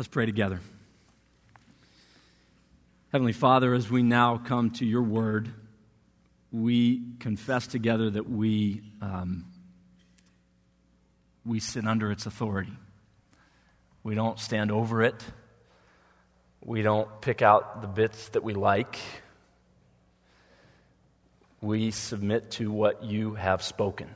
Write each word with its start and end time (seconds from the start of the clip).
Let's 0.00 0.08
pray 0.08 0.24
together. 0.24 0.60
Heavenly 3.12 3.34
Father, 3.34 3.74
as 3.74 3.90
we 3.90 4.02
now 4.02 4.38
come 4.38 4.70
to 4.70 4.86
your 4.86 5.02
word, 5.02 5.52
we 6.50 7.02
confess 7.18 7.66
together 7.66 8.08
that 8.08 8.26
we, 8.26 8.80
um, 9.02 9.44
we 11.44 11.60
sit 11.60 11.86
under 11.86 12.10
its 12.10 12.24
authority. 12.24 12.72
We 14.02 14.14
don't 14.14 14.38
stand 14.38 14.72
over 14.72 15.02
it. 15.02 15.22
We 16.64 16.80
don't 16.80 17.20
pick 17.20 17.42
out 17.42 17.82
the 17.82 17.88
bits 17.88 18.30
that 18.30 18.42
we 18.42 18.54
like. 18.54 18.98
We 21.60 21.90
submit 21.90 22.52
to 22.52 22.72
what 22.72 23.04
you 23.04 23.34
have 23.34 23.62
spoken. 23.62 24.14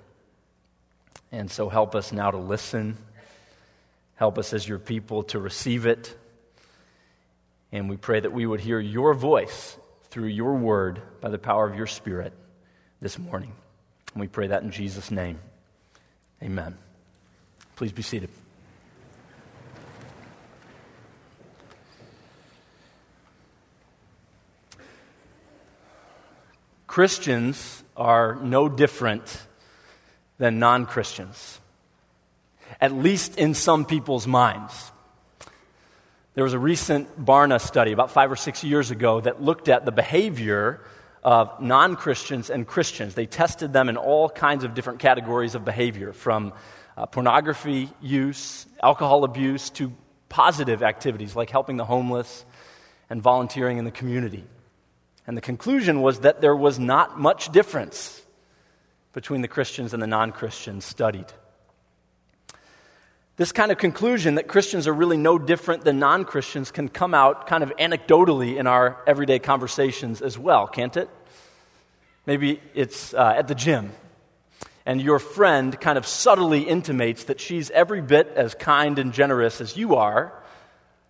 And 1.31 1.51
so 1.51 1.69
help 1.69 1.95
us 1.95 2.11
now 2.11 2.31
to 2.31 2.39
listen 2.39 2.97
Help 4.17 4.39
us 4.39 4.53
as 4.53 4.67
your 4.69 4.79
people 4.79 5.25
to 5.25 5.39
receive 5.39 5.87
it. 5.87 6.17
And 7.73 7.89
we 7.89 7.97
pray 7.97 8.21
that 8.21 8.33
we 8.33 8.47
would 8.47 8.61
hear 8.61 8.79
your 8.79 9.15
voice 9.15 9.77
through 10.05 10.29
your 10.29 10.55
word 10.55 11.03
by 11.21 11.29
the 11.29 11.39
power 11.39 11.69
of 11.69 11.75
your 11.75 11.89
Spirit 11.89 12.33
this 13.01 13.19
morning. 13.19 13.53
And 14.13 14.21
we 14.21 14.29
pray 14.29 14.47
that 14.47 14.63
in 14.63 14.71
Jesus' 14.71 15.11
name. 15.11 15.41
Amen. 16.41 16.79
Please 17.75 17.91
be 17.91 18.03
seated. 18.03 18.31
Christians 26.87 27.83
are 27.97 28.37
no 28.37 28.69
different 28.69 29.43
than 30.39 30.61
non 30.61 30.87
Christians 30.87 31.59
at 32.85 32.93
least 32.93 33.39
in 33.39 33.55
some 33.55 33.87
people's 33.87 34.27
minds. 34.27 34.93
There 36.35 36.45
was 36.45 36.53
a 36.53 36.59
recent 36.59 37.25
Barna 37.25 37.59
study 37.59 37.93
about 37.93 38.11
five 38.11 38.31
or 38.31 38.37
six 38.37 38.63
years 38.63 38.91
ago 38.91 39.23
that 39.23 39.41
looked 39.41 39.71
at 39.71 39.87
the 39.87 39.91
behavior 39.91 40.83
of 41.23 41.63
non 41.63 41.97
Christians 41.97 42.51
and 42.51 42.67
Christians. 42.67 43.15
They 43.15 43.25
tested 43.25 43.73
them 43.73 43.89
in 43.89 43.97
all 43.97 44.29
kinds 44.29 44.65
of 44.65 44.75
different 44.75 44.99
categories 44.99 45.55
of 45.55 45.65
behavior, 45.65 46.13
from 46.13 46.53
uh, 46.95 47.07
pornography 47.07 47.89
use, 48.03 48.67
alcohol 48.83 49.25
abuse, 49.25 49.71
to 49.71 49.91
positive 50.29 50.83
activities 50.83 51.35
like 51.35 51.49
helping 51.49 51.79
the 51.79 51.87
homeless 51.87 52.45
and 53.09 53.23
volunteering 53.23 53.79
in 53.79 53.87
the 53.87 53.93
community. 53.93 54.45
And 55.27 55.39
the 55.39 55.41
conclusion 55.41 56.03
was 56.03 56.21
that 56.21 56.43
there 56.43 56.55
was 56.55 56.79
not 56.79 57.19
much 57.19 57.51
difference 57.51 58.21
between 59.15 59.41
the 59.41 59.49
Christians 59.49 59.95
and 59.95 60.03
the 60.03 60.07
non 60.07 60.33
Christians 60.33 60.85
studied. 60.85 61.33
This 63.37 63.51
kind 63.51 63.73
of 63.73 63.79
conclusion 63.79 64.37
that 64.37 64.47
Christians 64.47 64.87
are 64.87 64.93
really 64.93 65.17
no 65.17 65.39
different 65.39 65.85
than 65.85 65.99
non 65.99 66.25
Christians 66.25 66.71
can 66.71 66.89
come 66.89 67.15
out 67.15 67.49
kind 67.49 67.65
of 67.65 67.73
anecdotally 67.79 68.57
in 68.57 68.69
our 68.69 69.03
everyday 69.09 69.41
conversations 69.41 70.23
as 70.23 70.39
well, 70.39 70.69
can't 70.69 70.97
it? 70.97 71.11
Maybe 72.27 72.61
it's 72.75 73.13
uh, 73.13 73.35
at 73.37 73.49
the 73.49 73.57
gym, 73.57 73.91
and 74.87 75.03
your 75.03 75.19
friend 75.19 75.79
kind 75.81 75.99
of 75.99 76.07
subtly 76.07 76.63
intimates 76.63 77.25
that 77.25 77.41
she's 77.41 77.71
every 77.71 78.01
bit 78.01 78.29
as 78.37 78.55
kind 78.55 79.01
and 79.01 79.13
generous 79.13 79.61
as 79.61 79.77
you 79.77 79.97
are, 79.97 80.33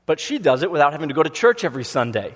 but 0.07 0.19
she 0.19 0.39
does 0.39 0.63
it 0.63 0.71
without 0.71 0.93
having 0.93 1.09
to 1.09 1.15
go 1.15 1.23
to 1.23 1.31
church 1.31 1.63
every 1.63 1.85
Sunday 1.85 2.35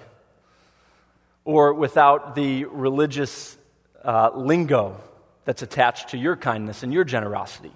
or 1.47 1.73
without 1.73 2.35
the 2.35 2.67
religious 2.67 3.57
uh, 4.05 4.31
lingo 4.35 5.01
that's 5.47 5.63
attached 5.63 6.11
to 6.11 6.19
your 6.19 6.37
kindness 6.37 6.83
and 6.83 6.93
your 6.93 7.05
generosity 7.05 7.73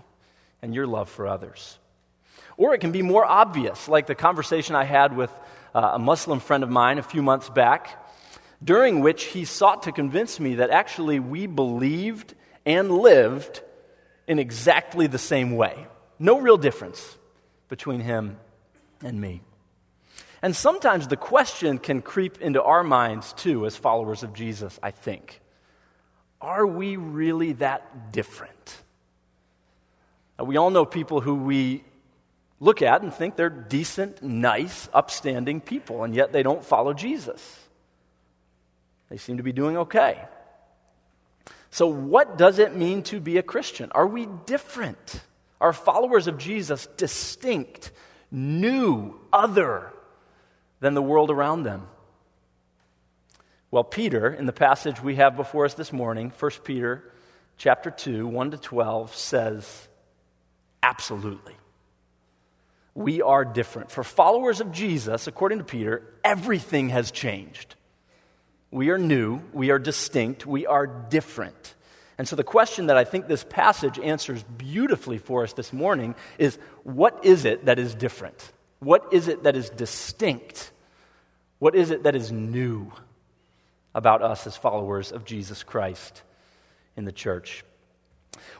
and 0.60 0.74
your 0.74 0.86
love 0.86 1.08
for 1.08 1.26
others. 1.26 1.78
Or 2.56 2.74
it 2.74 2.80
can 2.80 2.92
be 2.92 3.02
more 3.02 3.24
obvious, 3.24 3.88
like 3.88 4.06
the 4.06 4.14
conversation 4.14 4.74
I 4.74 4.84
had 4.84 5.16
with 5.16 5.30
uh, 5.74 5.92
a 5.94 5.98
Muslim 5.98 6.40
friend 6.40 6.62
of 6.62 6.70
mine 6.70 6.98
a 6.98 7.02
few 7.02 7.22
months 7.22 7.48
back, 7.48 7.98
during 8.62 9.00
which 9.00 9.24
he 9.24 9.44
sought 9.44 9.84
to 9.84 9.92
convince 9.92 10.38
me 10.38 10.56
that 10.56 10.70
actually 10.70 11.18
we 11.18 11.46
believed 11.46 12.34
and 12.64 12.90
lived 12.90 13.62
in 14.26 14.38
exactly 14.38 15.06
the 15.06 15.18
same 15.18 15.56
way. 15.56 15.86
No 16.18 16.38
real 16.38 16.56
difference 16.56 17.18
between 17.68 18.00
him 18.00 18.36
and 19.02 19.20
me. 19.20 19.42
And 20.42 20.54
sometimes 20.54 21.08
the 21.08 21.16
question 21.16 21.78
can 21.78 22.02
creep 22.02 22.40
into 22.40 22.62
our 22.62 22.84
minds 22.84 23.32
too, 23.32 23.66
as 23.66 23.76
followers 23.76 24.22
of 24.22 24.32
Jesus, 24.32 24.78
I 24.82 24.90
think. 24.90 25.40
Are 26.40 26.66
we 26.66 26.96
really 26.96 27.52
that 27.54 28.12
different? 28.12 28.82
We 30.38 30.56
all 30.56 30.70
know 30.70 30.84
people 30.84 31.20
who 31.20 31.36
we 31.36 31.84
look 32.62 32.80
at 32.80 33.02
and 33.02 33.12
think 33.12 33.34
they're 33.34 33.50
decent, 33.50 34.22
nice, 34.22 34.88
upstanding 34.94 35.60
people, 35.60 36.04
and 36.04 36.14
yet 36.14 36.32
they 36.32 36.44
don't 36.44 36.64
follow 36.64 36.94
Jesus. 36.94 37.58
They 39.10 39.16
seem 39.16 39.38
to 39.38 39.42
be 39.42 39.52
doing 39.52 39.76
okay. 39.78 40.24
So, 41.70 41.88
what 41.88 42.38
does 42.38 42.60
it 42.60 42.76
mean 42.76 43.02
to 43.04 43.18
be 43.18 43.36
a 43.36 43.42
Christian? 43.42 43.90
Are 43.92 44.06
we 44.06 44.28
different? 44.46 45.22
Are 45.60 45.72
followers 45.72 46.28
of 46.28 46.38
Jesus 46.38 46.86
distinct, 46.96 47.90
new, 48.30 49.18
other 49.32 49.92
than 50.78 50.94
the 50.94 51.02
world 51.02 51.30
around 51.30 51.64
them? 51.64 51.88
Well, 53.72 53.84
Peter, 53.84 54.32
in 54.32 54.46
the 54.46 54.52
passage 54.52 55.02
we 55.02 55.16
have 55.16 55.34
before 55.34 55.64
us 55.64 55.74
this 55.74 55.92
morning, 55.92 56.32
1 56.38 56.50
Peter 56.62 57.10
chapter 57.56 57.90
2, 57.90 58.28
1 58.28 58.50
to 58.52 58.56
12, 58.56 59.16
says, 59.16 59.88
absolutely 60.82 61.54
we 62.94 63.22
are 63.22 63.44
different. 63.44 63.90
For 63.90 64.04
followers 64.04 64.60
of 64.60 64.72
Jesus, 64.72 65.26
according 65.26 65.58
to 65.58 65.64
Peter, 65.64 66.02
everything 66.24 66.90
has 66.90 67.10
changed. 67.10 67.74
We 68.70 68.90
are 68.90 68.98
new, 68.98 69.40
we 69.52 69.70
are 69.70 69.78
distinct, 69.78 70.46
we 70.46 70.66
are 70.66 70.86
different. 70.86 71.74
And 72.18 72.28
so, 72.28 72.36
the 72.36 72.44
question 72.44 72.86
that 72.86 72.96
I 72.96 73.04
think 73.04 73.26
this 73.26 73.44
passage 73.44 73.98
answers 73.98 74.42
beautifully 74.42 75.18
for 75.18 75.42
us 75.42 75.54
this 75.54 75.72
morning 75.72 76.14
is 76.38 76.58
what 76.84 77.24
is 77.24 77.44
it 77.44 77.64
that 77.66 77.78
is 77.78 77.94
different? 77.94 78.52
What 78.78 79.12
is 79.12 79.28
it 79.28 79.44
that 79.44 79.56
is 79.56 79.70
distinct? 79.70 80.70
What 81.58 81.74
is 81.74 81.90
it 81.90 82.02
that 82.02 82.14
is 82.14 82.30
new 82.30 82.92
about 83.94 84.22
us 84.22 84.46
as 84.46 84.56
followers 84.56 85.12
of 85.12 85.24
Jesus 85.24 85.62
Christ 85.62 86.22
in 86.96 87.04
the 87.04 87.12
church? 87.12 87.64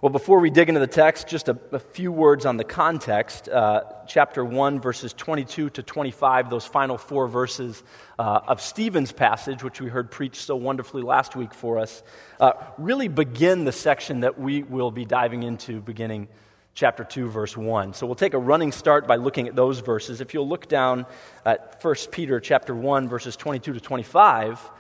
Well, 0.01 0.11
before 0.11 0.41
we 0.41 0.51
dig 0.51 0.69
into 0.69 0.81
the 0.81 0.87
text, 0.87 1.29
just 1.29 1.49
a, 1.49 1.57
a 1.71 1.79
few 1.79 2.11
words 2.11 2.47
on 2.47 2.57
the 2.57 2.65
context. 2.65 3.49
Uh, 3.49 3.83
chapter 4.07 4.45
1, 4.45 4.81
verses 4.81 5.13
22 5.13 5.71
to 5.71 5.83
25, 5.83 6.51
those 6.51 6.67
final 6.67 6.99
four 6.99 7.29
verses 7.29 7.83
uh, 8.19 8.41
of 8.47 8.61
Stephen's 8.61 9.13
passage, 9.13 9.63
which 9.63 9.81
we 9.81 9.89
heard 9.89 10.11
preached 10.11 10.43
so 10.43 10.57
wonderfully 10.57 11.03
last 11.03 11.37
week 11.37 11.55
for 11.55 11.79
us, 11.79 12.03
uh, 12.41 12.53
really 12.79 13.09
begin 13.09 13.65
the 13.65 13.73
section 13.73 14.21
that 14.21 14.39
we 14.39 14.63
will 14.63 14.91
be 14.91 15.05
diving 15.05 15.43
into 15.43 15.81
beginning 15.81 16.29
chapter 16.75 17.05
2 17.05 17.29
verse 17.29 17.55
1 17.55 17.93
so 17.93 18.07
we'll 18.07 18.15
take 18.15 18.33
a 18.33 18.39
running 18.39 18.73
start 18.73 19.07
by 19.07 19.17
looking 19.17 19.47
at 19.47 19.55
those 19.55 19.81
verses 19.81 20.23
if 20.23 20.33
you'll 20.33 20.49
look 20.49 20.69
down 20.69 21.05
at 21.45 21.85
1 21.85 21.95
peter 22.11 22.41
chapter 22.41 22.75
1 22.75 23.09
verses 23.09 23.37
22 23.37 23.75
to 23.75 23.81
25 23.81 24.71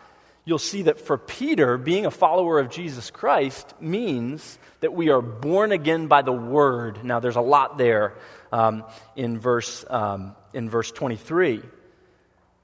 you'll 0.44 0.58
see 0.58 0.82
that 0.82 1.00
for 1.00 1.18
Peter, 1.18 1.78
being 1.78 2.06
a 2.06 2.10
follower 2.10 2.58
of 2.58 2.70
Jesus 2.70 3.10
Christ 3.10 3.74
means 3.80 4.58
that 4.80 4.92
we 4.92 5.10
are 5.10 5.22
born 5.22 5.72
again 5.72 6.08
by 6.08 6.22
the 6.22 6.32
Word. 6.32 7.04
Now, 7.04 7.20
there's 7.20 7.36
a 7.36 7.40
lot 7.40 7.78
there 7.78 8.14
um, 8.50 8.84
in, 9.16 9.38
verse, 9.38 9.84
um, 9.88 10.34
in 10.52 10.68
verse 10.68 10.90
23. 10.90 11.62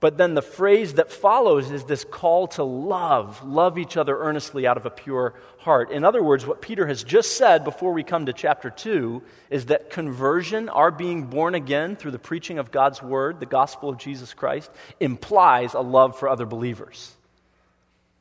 But 0.00 0.16
then 0.16 0.34
the 0.34 0.42
phrase 0.42 0.94
that 0.94 1.10
follows 1.10 1.72
is 1.72 1.84
this 1.84 2.04
call 2.04 2.46
to 2.48 2.62
love. 2.62 3.44
Love 3.44 3.78
each 3.78 3.96
other 3.96 4.16
earnestly 4.16 4.64
out 4.64 4.76
of 4.76 4.86
a 4.86 4.90
pure 4.90 5.34
heart. 5.58 5.90
In 5.90 6.04
other 6.04 6.22
words, 6.22 6.46
what 6.46 6.62
Peter 6.62 6.86
has 6.86 7.02
just 7.02 7.36
said 7.36 7.64
before 7.64 7.92
we 7.92 8.04
come 8.04 8.26
to 8.26 8.32
chapter 8.32 8.70
2 8.70 9.22
is 9.50 9.66
that 9.66 9.90
conversion, 9.90 10.68
our 10.68 10.92
being 10.92 11.24
born 11.24 11.56
again 11.56 11.96
through 11.96 12.12
the 12.12 12.18
preaching 12.18 12.60
of 12.60 12.70
God's 12.70 13.02
word, 13.02 13.40
the 13.40 13.46
gospel 13.46 13.88
of 13.88 13.98
Jesus 13.98 14.34
Christ, 14.34 14.70
implies 15.00 15.74
a 15.74 15.80
love 15.80 16.16
for 16.16 16.28
other 16.28 16.46
believers. 16.46 17.12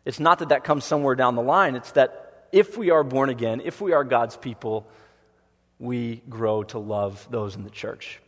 It's 0.07 0.21
not 0.21 0.39
that 0.39 0.49
that 0.49 0.63
comes 0.63 0.85
somewhere 0.85 1.15
down 1.15 1.35
the 1.35 1.41
line, 1.41 1.75
it's 1.75 1.91
that 1.91 2.47
if 2.53 2.77
we 2.77 2.91
are 2.91 3.03
born 3.03 3.29
again, 3.29 3.61
if 3.65 3.81
we 3.81 3.91
are 3.91 4.05
God's 4.05 4.37
people, 4.37 4.87
we 5.79 6.21
grow 6.29 6.63
to 6.63 6.79
love 6.79 7.27
those 7.29 7.57
in 7.57 7.65
the 7.65 7.69
church. 7.69 8.21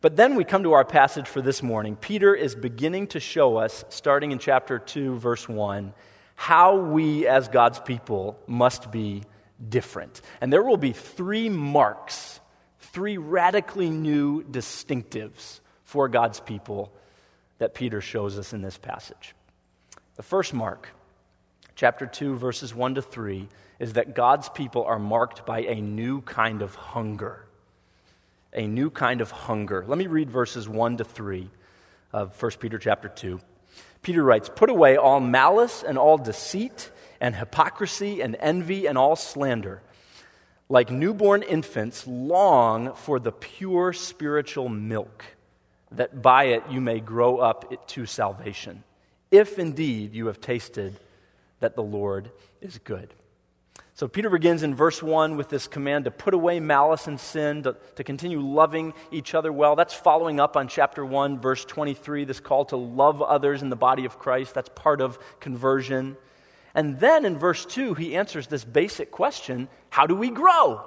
But 0.00 0.16
then 0.16 0.34
we 0.34 0.42
come 0.42 0.64
to 0.64 0.72
our 0.72 0.84
passage 0.84 1.28
for 1.28 1.40
this 1.40 1.62
morning. 1.62 1.94
Peter 1.94 2.34
is 2.34 2.56
beginning 2.56 3.06
to 3.08 3.20
show 3.20 3.58
us, 3.58 3.84
starting 3.90 4.32
in 4.32 4.40
chapter 4.40 4.80
2, 4.80 5.18
verse 5.18 5.48
1, 5.48 5.94
how 6.34 6.78
we 6.78 7.28
as 7.28 7.46
God's 7.46 7.78
people 7.78 8.36
must 8.48 8.90
be 8.90 9.22
different. 9.68 10.20
And 10.40 10.52
there 10.52 10.64
will 10.64 10.76
be 10.76 10.92
three 10.92 11.48
marks, 11.48 12.40
three 12.80 13.18
radically 13.18 13.90
new 13.90 14.42
distinctives 14.42 15.60
for 15.84 16.08
God's 16.08 16.40
people 16.40 16.92
that 17.58 17.72
Peter 17.72 18.00
shows 18.00 18.36
us 18.36 18.52
in 18.52 18.62
this 18.62 18.78
passage. 18.78 19.36
The 20.18 20.24
first 20.24 20.52
mark, 20.52 20.88
chapter 21.76 22.04
2, 22.04 22.38
verses 22.38 22.74
1 22.74 22.96
to 22.96 23.02
3, 23.02 23.48
is 23.78 23.92
that 23.92 24.16
God's 24.16 24.48
people 24.48 24.82
are 24.82 24.98
marked 24.98 25.46
by 25.46 25.60
a 25.60 25.76
new 25.76 26.22
kind 26.22 26.60
of 26.60 26.74
hunger. 26.74 27.46
a 28.52 28.66
new 28.66 28.90
kind 28.90 29.20
of 29.20 29.30
hunger. 29.30 29.84
Let 29.86 29.96
me 29.96 30.08
read 30.08 30.28
verses 30.28 30.68
1 30.68 30.96
to 30.96 31.04
3 31.04 31.48
of 32.12 32.42
1 32.42 32.52
Peter 32.58 32.78
chapter 32.78 33.08
2. 33.08 33.38
Peter 34.02 34.24
writes, 34.24 34.50
Put 34.52 34.70
away 34.70 34.96
all 34.96 35.20
malice 35.20 35.84
and 35.86 35.96
all 35.96 36.18
deceit 36.18 36.90
and 37.20 37.36
hypocrisy 37.36 38.20
and 38.20 38.34
envy 38.40 38.86
and 38.86 38.98
all 38.98 39.14
slander. 39.14 39.82
Like 40.68 40.90
newborn 40.90 41.42
infants, 41.42 42.08
long 42.08 42.92
for 42.94 43.20
the 43.20 43.30
pure 43.30 43.92
spiritual 43.92 44.68
milk, 44.68 45.24
that 45.92 46.20
by 46.20 46.46
it 46.46 46.64
you 46.68 46.80
may 46.80 46.98
grow 46.98 47.38
up 47.38 47.86
to 47.88 48.04
salvation, 48.04 48.82
if 49.30 49.58
indeed 49.58 50.14
you 50.14 50.26
have 50.26 50.40
tasted 50.40 50.98
that 51.60 51.74
the 51.74 51.82
Lord 51.82 52.30
is 52.60 52.78
good. 52.78 53.12
So 53.94 54.06
Peter 54.06 54.30
begins 54.30 54.62
in 54.62 54.76
verse 54.76 55.02
1 55.02 55.36
with 55.36 55.48
this 55.48 55.66
command 55.66 56.04
to 56.04 56.12
put 56.12 56.32
away 56.32 56.60
malice 56.60 57.08
and 57.08 57.18
sin, 57.18 57.64
to, 57.64 57.76
to, 57.96 58.04
continue 58.04 58.40
loving 58.40 58.94
each 59.10 59.34
other 59.34 59.52
well. 59.52 59.74
That's 59.74 59.92
following 59.92 60.38
up 60.38 60.56
on 60.56 60.68
chapter 60.68 61.04
1, 61.04 61.40
verse 61.40 61.64
23, 61.64 62.24
this 62.24 62.38
call 62.38 62.64
to 62.66 62.76
love 62.76 63.20
others 63.20 63.60
in 63.60 63.70
the 63.70 63.76
body 63.76 64.04
of 64.04 64.16
Christ. 64.20 64.54
That's 64.54 64.68
part 64.72 65.00
of 65.00 65.18
conversion. 65.40 66.16
And 66.76 67.00
then 67.00 67.24
in 67.24 67.36
verse 67.36 67.66
2, 67.66 67.94
he 67.94 68.14
answers 68.14 68.46
this 68.46 68.64
basic 68.64 69.10
question 69.10 69.66
how 69.90 70.06
do 70.06 70.14
we 70.14 70.30
grow? 70.30 70.84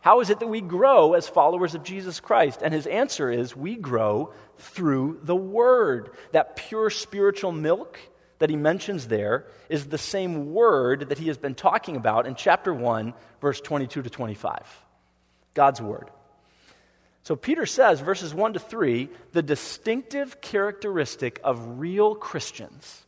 How 0.00 0.20
is 0.20 0.30
it 0.30 0.38
that 0.40 0.46
we 0.46 0.60
grow 0.60 1.14
as 1.14 1.28
followers 1.28 1.74
of 1.74 1.82
Jesus 1.82 2.20
Christ? 2.20 2.60
And 2.62 2.72
his 2.72 2.86
answer 2.86 3.30
is 3.30 3.56
we 3.56 3.74
grow 3.74 4.32
through 4.56 5.20
the 5.22 5.36
Word, 5.36 6.10
that 6.32 6.56
pure 6.56 6.90
spiritual 6.90 7.52
milk 7.52 7.98
that 8.38 8.50
he 8.50 8.56
mentions 8.56 9.08
there 9.08 9.46
is 9.68 9.86
the 9.86 9.98
same 9.98 10.52
word 10.52 11.08
that 11.08 11.18
he 11.18 11.28
has 11.28 11.38
been 11.38 11.54
talking 11.54 11.96
about 11.96 12.26
in 12.26 12.34
chapter 12.34 12.72
1, 12.72 13.14
verse 13.40 13.60
22 13.60 14.02
to 14.02 14.10
25. 14.10 14.60
God's 15.54 15.80
word. 15.80 16.10
So 17.22 17.34
Peter 17.34 17.66
says, 17.66 18.00
verses 18.00 18.34
1 18.34 18.52
to 18.52 18.58
3, 18.58 19.08
the 19.32 19.42
distinctive 19.42 20.40
characteristic 20.40 21.40
of 21.42 21.80
real 21.80 22.14
Christians, 22.14 23.04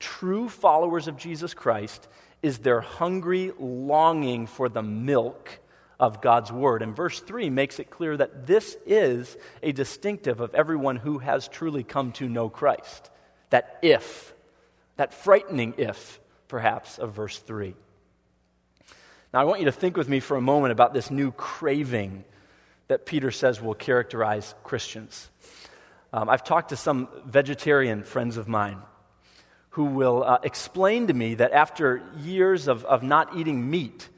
true 0.00 0.48
followers 0.48 1.08
of 1.08 1.16
Jesus 1.16 1.54
Christ, 1.54 2.08
is 2.42 2.58
their 2.58 2.80
hungry 2.80 3.52
longing 3.58 4.46
for 4.46 4.68
the 4.68 4.82
milk 4.82 5.60
of 5.98 6.20
God's 6.20 6.52
word. 6.52 6.82
And 6.82 6.94
verse 6.94 7.20
3 7.20 7.50
makes 7.50 7.78
it 7.78 7.90
clear 7.90 8.16
that 8.16 8.46
this 8.46 8.76
is 8.86 9.36
a 9.62 9.72
distinctive 9.72 10.40
of 10.40 10.54
everyone 10.54 10.96
who 10.96 11.18
has 11.18 11.48
truly 11.48 11.84
come 11.84 12.12
to 12.12 12.28
know 12.28 12.48
Christ. 12.48 13.10
That 13.50 13.78
if 13.82 14.34
that 14.96 15.12
frightening 15.12 15.74
if, 15.76 16.20
perhaps, 16.48 16.98
of 16.98 17.12
verse 17.12 17.38
3. 17.38 17.74
Now, 19.32 19.40
I 19.40 19.44
want 19.44 19.60
you 19.60 19.66
to 19.66 19.72
think 19.72 19.96
with 19.96 20.08
me 20.08 20.20
for 20.20 20.36
a 20.36 20.40
moment 20.40 20.72
about 20.72 20.94
this 20.94 21.10
new 21.10 21.32
craving 21.32 22.24
that 22.86 23.06
Peter 23.06 23.30
says 23.30 23.60
will 23.60 23.74
characterize 23.74 24.54
Christians. 24.62 25.28
Um, 26.12 26.28
I've 26.28 26.44
talked 26.44 26.68
to 26.68 26.76
some 26.76 27.08
vegetarian 27.26 28.04
friends 28.04 28.36
of 28.36 28.46
mine 28.46 28.78
who 29.70 29.86
will 29.86 30.22
uh, 30.22 30.38
explain 30.44 31.08
to 31.08 31.14
me 31.14 31.34
that 31.34 31.50
after 31.50 32.00
years 32.18 32.68
of, 32.68 32.84
of 32.84 33.02
not 33.02 33.36
eating 33.36 33.68
meat, 33.68 34.08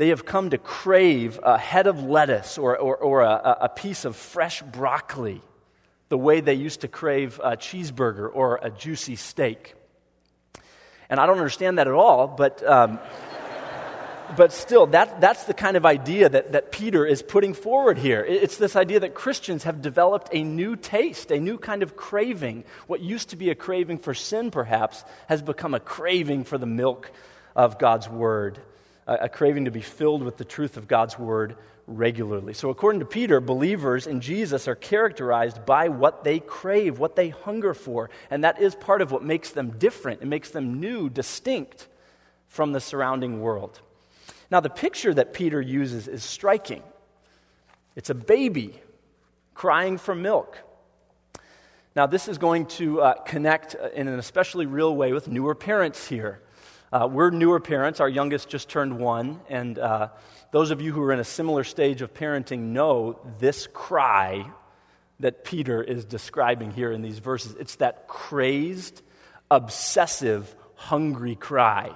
they 0.00 0.08
have 0.08 0.24
come 0.24 0.48
to 0.48 0.56
crave 0.56 1.38
a 1.42 1.58
head 1.58 1.86
of 1.86 2.02
lettuce 2.02 2.56
or, 2.56 2.78
or, 2.78 2.96
or 2.96 3.20
a, 3.20 3.58
a 3.60 3.68
piece 3.68 4.06
of 4.06 4.16
fresh 4.16 4.62
broccoli 4.62 5.42
the 6.08 6.16
way 6.16 6.40
they 6.40 6.54
used 6.54 6.80
to 6.80 6.88
crave 6.88 7.38
a 7.44 7.54
cheeseburger 7.54 8.30
or 8.32 8.58
a 8.62 8.70
juicy 8.70 9.14
steak. 9.14 9.74
And 11.10 11.20
I 11.20 11.26
don't 11.26 11.36
understand 11.36 11.76
that 11.76 11.86
at 11.86 11.92
all, 11.92 12.28
but, 12.28 12.66
um, 12.66 12.98
but 14.38 14.54
still, 14.54 14.86
that, 14.86 15.20
that's 15.20 15.44
the 15.44 15.52
kind 15.52 15.76
of 15.76 15.84
idea 15.84 16.30
that, 16.30 16.52
that 16.52 16.72
Peter 16.72 17.04
is 17.04 17.20
putting 17.20 17.52
forward 17.52 17.98
here. 17.98 18.24
It's 18.24 18.56
this 18.56 18.76
idea 18.76 19.00
that 19.00 19.12
Christians 19.12 19.64
have 19.64 19.82
developed 19.82 20.30
a 20.32 20.42
new 20.42 20.76
taste, 20.76 21.30
a 21.30 21.38
new 21.38 21.58
kind 21.58 21.82
of 21.82 21.94
craving. 21.94 22.64
What 22.86 23.02
used 23.02 23.28
to 23.30 23.36
be 23.36 23.50
a 23.50 23.54
craving 23.54 23.98
for 23.98 24.14
sin, 24.14 24.50
perhaps, 24.50 25.04
has 25.28 25.42
become 25.42 25.74
a 25.74 25.80
craving 25.80 26.44
for 26.44 26.56
the 26.56 26.64
milk 26.64 27.10
of 27.54 27.78
God's 27.78 28.08
Word, 28.08 28.60
a, 29.06 29.28
craving 29.28 29.64
to 29.64 29.70
be 29.70 29.80
filled 29.80 30.22
with 30.22 30.36
the 30.36 30.44
truth 30.44 30.76
of 30.76 30.88
God's 30.88 31.18
Word 31.18 31.56
regularly. 31.86 32.54
So, 32.54 32.70
according 32.70 33.00
to 33.00 33.06
Peter, 33.06 33.40
believers 33.40 34.06
in 34.06 34.20
Jesus 34.20 34.68
are 34.68 34.74
characterized 34.74 35.66
by 35.66 35.88
what 35.88 36.24
they 36.24 36.40
crave, 36.40 36.98
what 36.98 37.16
they 37.16 37.30
hunger 37.30 37.74
for. 37.74 38.10
And 38.30 38.44
that 38.44 38.60
is 38.60 38.74
part 38.74 39.02
of 39.02 39.10
what 39.10 39.24
makes 39.24 39.50
them 39.50 39.78
different. 39.78 40.22
It 40.22 40.26
makes 40.26 40.50
them 40.50 40.80
new, 40.80 41.08
distinct 41.08 41.88
from 42.48 42.72
the 42.72 42.80
surrounding 42.80 43.40
world. 43.40 43.80
Now, 44.50 44.60
the 44.60 44.70
picture 44.70 45.14
that 45.14 45.32
Peter 45.32 45.60
uses 45.60 46.08
is 46.08 46.22
striking 46.22 46.82
it's 47.96 48.10
a 48.10 48.14
baby 48.14 48.80
crying 49.54 49.98
for 49.98 50.14
milk. 50.14 50.56
Now, 51.96 52.06
this 52.06 52.28
is 52.28 52.38
going 52.38 52.66
to 52.66 53.02
uh, 53.02 53.14
connect 53.14 53.74
in 53.74 54.06
an 54.06 54.18
especially 54.18 54.66
real 54.66 54.94
way 54.94 55.12
with 55.12 55.28
newer 55.28 55.54
parents 55.54 56.08
here. 56.08 56.40
Uh, 56.92 57.08
we're 57.10 57.30
newer 57.30 57.60
parents. 57.60 58.00
Our 58.00 58.08
youngest 58.08 58.48
just 58.48 58.68
turned 58.68 58.98
one, 58.98 59.40
and 59.48 59.78
uh, 59.78 60.08
those 60.50 60.72
of 60.72 60.80
you 60.80 60.92
who 60.92 61.00
are 61.02 61.12
in 61.12 61.20
a 61.20 61.24
similar 61.24 61.62
stage 61.62 62.02
of 62.02 62.12
parenting 62.12 62.72
know 62.72 63.20
this 63.38 63.68
cry 63.72 64.44
that 65.20 65.44
Peter 65.44 65.82
is 65.82 66.04
describing 66.04 66.72
here 66.72 66.90
in 66.90 67.00
these 67.00 67.20
verses. 67.20 67.54
It's 67.60 67.76
that 67.76 68.08
crazed, 68.08 69.02
obsessive, 69.50 70.52
hungry 70.74 71.36
cry 71.36 71.92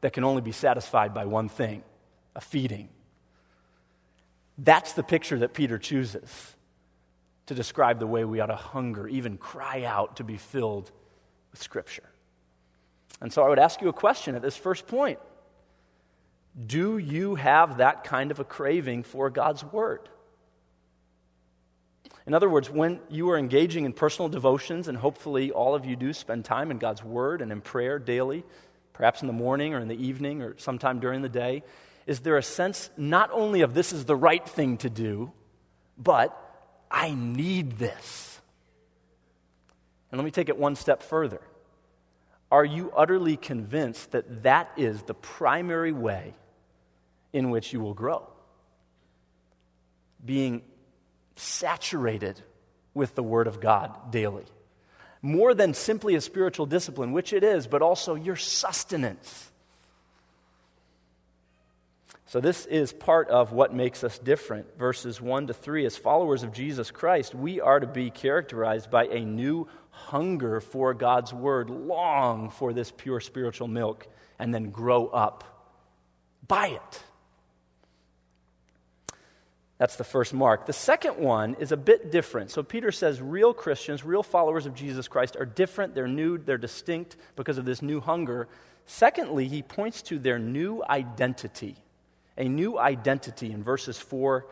that 0.00 0.12
can 0.12 0.24
only 0.24 0.42
be 0.42 0.52
satisfied 0.52 1.14
by 1.14 1.26
one 1.26 1.48
thing 1.48 1.84
a 2.34 2.40
feeding. 2.40 2.88
That's 4.58 4.94
the 4.94 5.04
picture 5.04 5.38
that 5.40 5.54
Peter 5.54 5.78
chooses 5.78 6.56
to 7.46 7.54
describe 7.54 8.00
the 8.00 8.06
way 8.06 8.24
we 8.24 8.40
ought 8.40 8.46
to 8.46 8.56
hunger, 8.56 9.06
even 9.06 9.36
cry 9.36 9.84
out 9.84 10.16
to 10.16 10.24
be 10.24 10.38
filled 10.38 10.90
with 11.52 11.62
Scripture. 11.62 12.08
And 13.24 13.32
so 13.32 13.42
I 13.42 13.48
would 13.48 13.58
ask 13.58 13.80
you 13.80 13.88
a 13.88 13.92
question 13.94 14.34
at 14.34 14.42
this 14.42 14.54
first 14.54 14.86
point 14.86 15.18
do 16.66 16.98
you 16.98 17.36
have 17.36 17.78
that 17.78 18.04
kind 18.04 18.30
of 18.30 18.38
a 18.38 18.44
craving 18.44 19.02
for 19.02 19.30
God's 19.30 19.64
Word? 19.64 20.10
In 22.26 22.34
other 22.34 22.50
words, 22.50 22.68
when 22.68 23.00
you 23.08 23.30
are 23.30 23.38
engaging 23.38 23.86
in 23.86 23.94
personal 23.94 24.28
devotions, 24.28 24.88
and 24.88 24.98
hopefully 24.98 25.50
all 25.50 25.74
of 25.74 25.86
you 25.86 25.96
do 25.96 26.12
spend 26.12 26.44
time 26.44 26.70
in 26.70 26.76
God's 26.76 27.02
Word 27.02 27.40
and 27.40 27.50
in 27.50 27.62
prayer 27.62 27.98
daily, 27.98 28.44
perhaps 28.92 29.22
in 29.22 29.26
the 29.26 29.32
morning 29.32 29.72
or 29.72 29.80
in 29.80 29.88
the 29.88 29.96
evening 29.96 30.42
or 30.42 30.54
sometime 30.58 31.00
during 31.00 31.22
the 31.22 31.30
day, 31.30 31.62
is 32.06 32.20
there 32.20 32.36
a 32.36 32.42
sense 32.42 32.90
not 32.98 33.30
only 33.32 33.62
of 33.62 33.72
this 33.72 33.94
is 33.94 34.04
the 34.04 34.14
right 34.14 34.46
thing 34.46 34.76
to 34.78 34.90
do, 34.90 35.32
but 35.96 36.38
I 36.90 37.14
need 37.14 37.78
this? 37.78 38.38
And 40.12 40.18
let 40.18 40.26
me 40.26 40.30
take 40.30 40.50
it 40.50 40.58
one 40.58 40.76
step 40.76 41.02
further. 41.02 41.40
Are 42.54 42.64
you 42.64 42.92
utterly 42.96 43.36
convinced 43.36 44.12
that 44.12 44.44
that 44.44 44.70
is 44.76 45.02
the 45.02 45.12
primary 45.12 45.90
way 45.90 46.34
in 47.32 47.50
which 47.50 47.72
you 47.72 47.80
will 47.80 47.94
grow. 47.94 48.26
Being 50.24 50.62
saturated 51.34 52.40
with 52.94 53.16
the 53.16 53.24
Word 53.24 53.48
of 53.48 53.60
God 53.60 54.12
daily. 54.12 54.44
More 55.20 55.52
than 55.52 55.74
simply 55.74 56.14
a 56.14 56.20
spiritual 56.20 56.66
discipline, 56.66 57.10
which 57.10 57.32
it 57.32 57.42
is, 57.42 57.66
but 57.66 57.82
also 57.82 58.14
your 58.14 58.36
sustenance. 58.36 59.50
So, 62.26 62.40
this 62.40 62.66
is 62.66 62.92
part 62.92 63.28
of 63.30 63.52
what 63.52 63.74
makes 63.74 64.04
us 64.04 64.18
different. 64.18 64.78
Verses 64.78 65.20
1 65.20 65.48
to 65.48 65.54
3 65.54 65.86
As 65.86 65.96
followers 65.96 66.44
of 66.44 66.52
Jesus 66.52 66.92
Christ, 66.92 67.34
we 67.34 67.60
are 67.60 67.80
to 67.80 67.86
be 67.86 68.10
characterized 68.10 68.90
by 68.90 69.06
a 69.06 69.24
new 69.24 69.66
hunger 69.94 70.60
for 70.60 70.94
God's 70.94 71.32
Word, 71.32 71.70
long 71.70 72.50
for 72.50 72.72
this 72.72 72.90
pure 72.90 73.20
spiritual 73.20 73.68
milk, 73.68 74.06
and 74.38 74.54
then 74.54 74.70
grow 74.70 75.06
up 75.06 75.44
by 76.46 76.68
it. 76.68 77.02
That's 79.78 79.96
the 79.96 80.04
first 80.04 80.32
mark. 80.32 80.66
The 80.66 80.72
second 80.72 81.18
one 81.18 81.56
is 81.58 81.72
a 81.72 81.76
bit 81.76 82.12
different. 82.12 82.50
So 82.50 82.62
Peter 82.62 82.92
says 82.92 83.20
real 83.20 83.52
Christians, 83.52 84.04
real 84.04 84.22
followers 84.22 84.66
of 84.66 84.74
Jesus 84.74 85.08
Christ 85.08 85.36
are 85.36 85.44
different, 85.44 85.94
they're 85.94 86.06
new, 86.06 86.38
they're 86.38 86.58
distinct 86.58 87.16
because 87.36 87.58
of 87.58 87.64
this 87.64 87.82
new 87.82 88.00
hunger. 88.00 88.48
Secondly, 88.86 89.48
he 89.48 89.62
points 89.62 90.02
to 90.02 90.18
their 90.18 90.38
new 90.38 90.82
identity, 90.88 91.76
a 92.38 92.48
new 92.48 92.78
identity 92.78 93.50
in 93.50 93.62
verses 93.62 93.98
4 93.98 94.46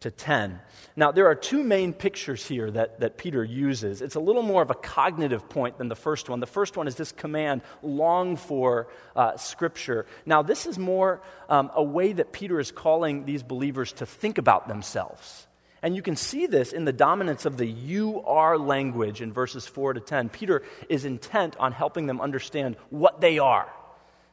to 0.00 0.10
10. 0.10 0.60
Now, 0.96 1.12
there 1.12 1.26
are 1.26 1.34
two 1.34 1.62
main 1.62 1.92
pictures 1.92 2.46
here 2.46 2.70
that, 2.70 3.00
that 3.00 3.18
Peter 3.18 3.42
uses. 3.42 4.00
It's 4.00 4.14
a 4.14 4.20
little 4.20 4.42
more 4.42 4.62
of 4.62 4.70
a 4.70 4.74
cognitive 4.74 5.48
point 5.48 5.78
than 5.78 5.88
the 5.88 5.96
first 5.96 6.28
one. 6.28 6.40
The 6.40 6.46
first 6.46 6.76
one 6.76 6.86
is 6.86 6.94
this 6.94 7.12
command, 7.12 7.62
long 7.82 8.36
for 8.36 8.88
uh, 9.16 9.36
Scripture. 9.36 10.06
Now, 10.24 10.42
this 10.42 10.66
is 10.66 10.78
more 10.78 11.20
um, 11.48 11.70
a 11.74 11.82
way 11.82 12.12
that 12.12 12.32
Peter 12.32 12.60
is 12.60 12.70
calling 12.70 13.24
these 13.24 13.42
believers 13.42 13.92
to 13.94 14.06
think 14.06 14.38
about 14.38 14.68
themselves. 14.68 15.46
And 15.82 15.94
you 15.94 16.02
can 16.02 16.16
see 16.16 16.46
this 16.46 16.72
in 16.72 16.84
the 16.84 16.92
dominance 16.92 17.44
of 17.44 17.56
the 17.56 17.66
you 17.66 18.22
are 18.22 18.58
language 18.58 19.20
in 19.20 19.32
verses 19.32 19.66
4 19.66 19.94
to 19.94 20.00
10. 20.00 20.28
Peter 20.28 20.62
is 20.88 21.04
intent 21.04 21.56
on 21.58 21.72
helping 21.72 22.06
them 22.06 22.20
understand 22.20 22.76
what 22.90 23.20
they 23.20 23.38
are. 23.38 23.68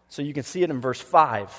So 0.10 0.22
you 0.22 0.34
can 0.34 0.43
see 0.43 0.63
it 0.63 0.69
in 0.69 0.81
verse 0.81 1.01
5. 1.01 1.51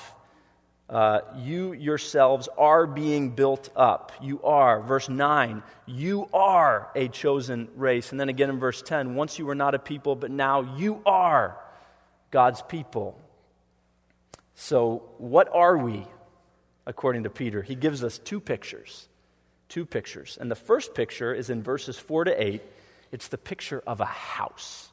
Uh, 0.89 1.19
you 1.35 1.73
yourselves 1.73 2.47
are 2.57 2.87
being 2.87 3.31
built 3.31 3.69
up. 3.75 4.13
You 4.21 4.41
are. 4.43 4.81
Verse 4.81 5.09
9, 5.09 5.61
you 5.85 6.29
are 6.33 6.89
a 6.95 7.09
chosen 7.09 7.67
race. 7.75 8.11
And 8.11 8.19
then 8.19 8.29
again 8.29 8.49
in 8.49 8.59
verse 8.59 8.81
10, 8.81 9.15
once 9.15 9.37
you 9.37 9.45
were 9.45 9.55
not 9.55 9.75
a 9.75 9.79
people, 9.79 10.15
but 10.15 10.31
now 10.31 10.77
you 10.77 11.01
are 11.05 11.57
God's 12.31 12.61
people. 12.61 13.19
So, 14.55 15.03
what 15.17 15.49
are 15.53 15.77
we, 15.77 16.05
according 16.85 17.23
to 17.23 17.29
Peter? 17.29 17.61
He 17.61 17.75
gives 17.75 18.03
us 18.03 18.17
two 18.17 18.39
pictures. 18.39 19.07
Two 19.67 19.85
pictures. 19.85 20.37
And 20.39 20.49
the 20.49 20.55
first 20.55 20.95
picture 20.95 21.33
is 21.33 21.49
in 21.49 21.63
verses 21.63 21.99
4 21.99 22.25
to 22.25 22.43
8. 22.43 22.61
It's 23.11 23.27
the 23.27 23.37
picture 23.37 23.83
of 23.85 23.99
a 23.99 24.05
house. 24.05 24.89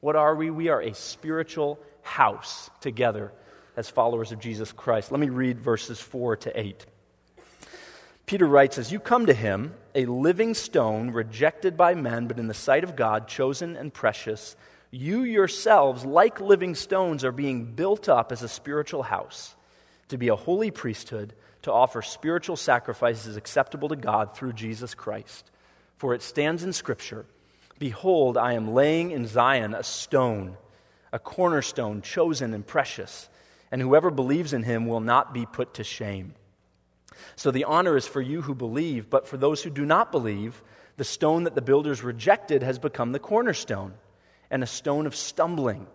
What 0.00 0.14
are 0.14 0.34
we? 0.34 0.50
We 0.50 0.68
are 0.68 0.82
a 0.82 0.94
spiritual 0.94 1.78
house 2.02 2.68
together 2.80 3.32
as 3.76 3.88
followers 3.88 4.32
of 4.32 4.40
Jesus 4.40 4.72
Christ. 4.72 5.10
Let 5.10 5.20
me 5.20 5.28
read 5.28 5.60
verses 5.60 6.00
4 6.00 6.36
to 6.36 6.60
8. 6.60 6.86
Peter 8.26 8.46
writes, 8.46 8.78
As 8.78 8.92
you 8.92 9.00
come 9.00 9.26
to 9.26 9.34
him, 9.34 9.74
a 9.94 10.06
living 10.06 10.54
stone, 10.54 11.10
rejected 11.10 11.76
by 11.76 11.94
men, 11.94 12.26
but 12.26 12.38
in 12.38 12.48
the 12.48 12.54
sight 12.54 12.84
of 12.84 12.96
God, 12.96 13.28
chosen 13.28 13.76
and 13.76 13.92
precious, 13.92 14.56
you 14.90 15.22
yourselves, 15.22 16.04
like 16.04 16.40
living 16.40 16.74
stones, 16.74 17.24
are 17.24 17.32
being 17.32 17.64
built 17.64 18.08
up 18.08 18.30
as 18.30 18.42
a 18.42 18.48
spiritual 18.48 19.02
house, 19.02 19.54
to 20.08 20.18
be 20.18 20.28
a 20.28 20.36
holy 20.36 20.70
priesthood, 20.70 21.34
to 21.62 21.72
offer 21.72 22.02
spiritual 22.02 22.56
sacrifices 22.56 23.36
acceptable 23.36 23.88
to 23.88 23.96
God 23.96 24.36
through 24.36 24.52
Jesus 24.52 24.94
Christ. 24.94 25.50
For 25.96 26.14
it 26.14 26.22
stands 26.22 26.64
in 26.64 26.72
Scripture 26.72 27.24
Behold, 27.78 28.36
I 28.36 28.52
am 28.52 28.74
laying 28.74 29.10
in 29.10 29.26
Zion 29.26 29.74
a 29.74 29.82
stone, 29.82 30.56
a 31.12 31.18
cornerstone, 31.18 32.02
chosen 32.02 32.54
and 32.54 32.66
precious 32.66 33.28
and 33.72 33.80
whoever 33.80 34.10
believes 34.10 34.52
in 34.52 34.62
him 34.62 34.86
will 34.86 35.00
not 35.00 35.32
be 35.32 35.46
put 35.46 35.74
to 35.74 35.82
shame. 35.82 36.34
So 37.36 37.50
the 37.50 37.64
honor 37.64 37.96
is 37.96 38.06
for 38.06 38.20
you 38.20 38.42
who 38.42 38.54
believe, 38.54 39.08
but 39.08 39.26
for 39.26 39.38
those 39.38 39.62
who 39.62 39.70
do 39.70 39.86
not 39.86 40.12
believe, 40.12 40.62
the 40.98 41.04
stone 41.04 41.44
that 41.44 41.54
the 41.54 41.62
builders 41.62 42.04
rejected 42.04 42.62
has 42.62 42.78
become 42.78 43.12
the 43.12 43.18
cornerstone, 43.18 43.94
and 44.50 44.62
a 44.62 44.66
stone 44.66 45.06
of 45.06 45.16
stumbling, 45.16 45.86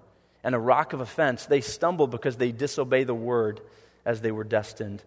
and 0.43 0.55
a 0.55 0.59
rock 0.59 0.93
of 0.93 1.01
offense. 1.01 1.45
They 1.45 1.61
stumble 1.61 2.07
because 2.07 2.35
they 2.37 2.51
disobey 2.51 3.03
the 3.03 3.13
word 3.13 3.61
as 4.03 4.21
they 4.21 4.31
were 4.31 4.43
destined 4.43 5.03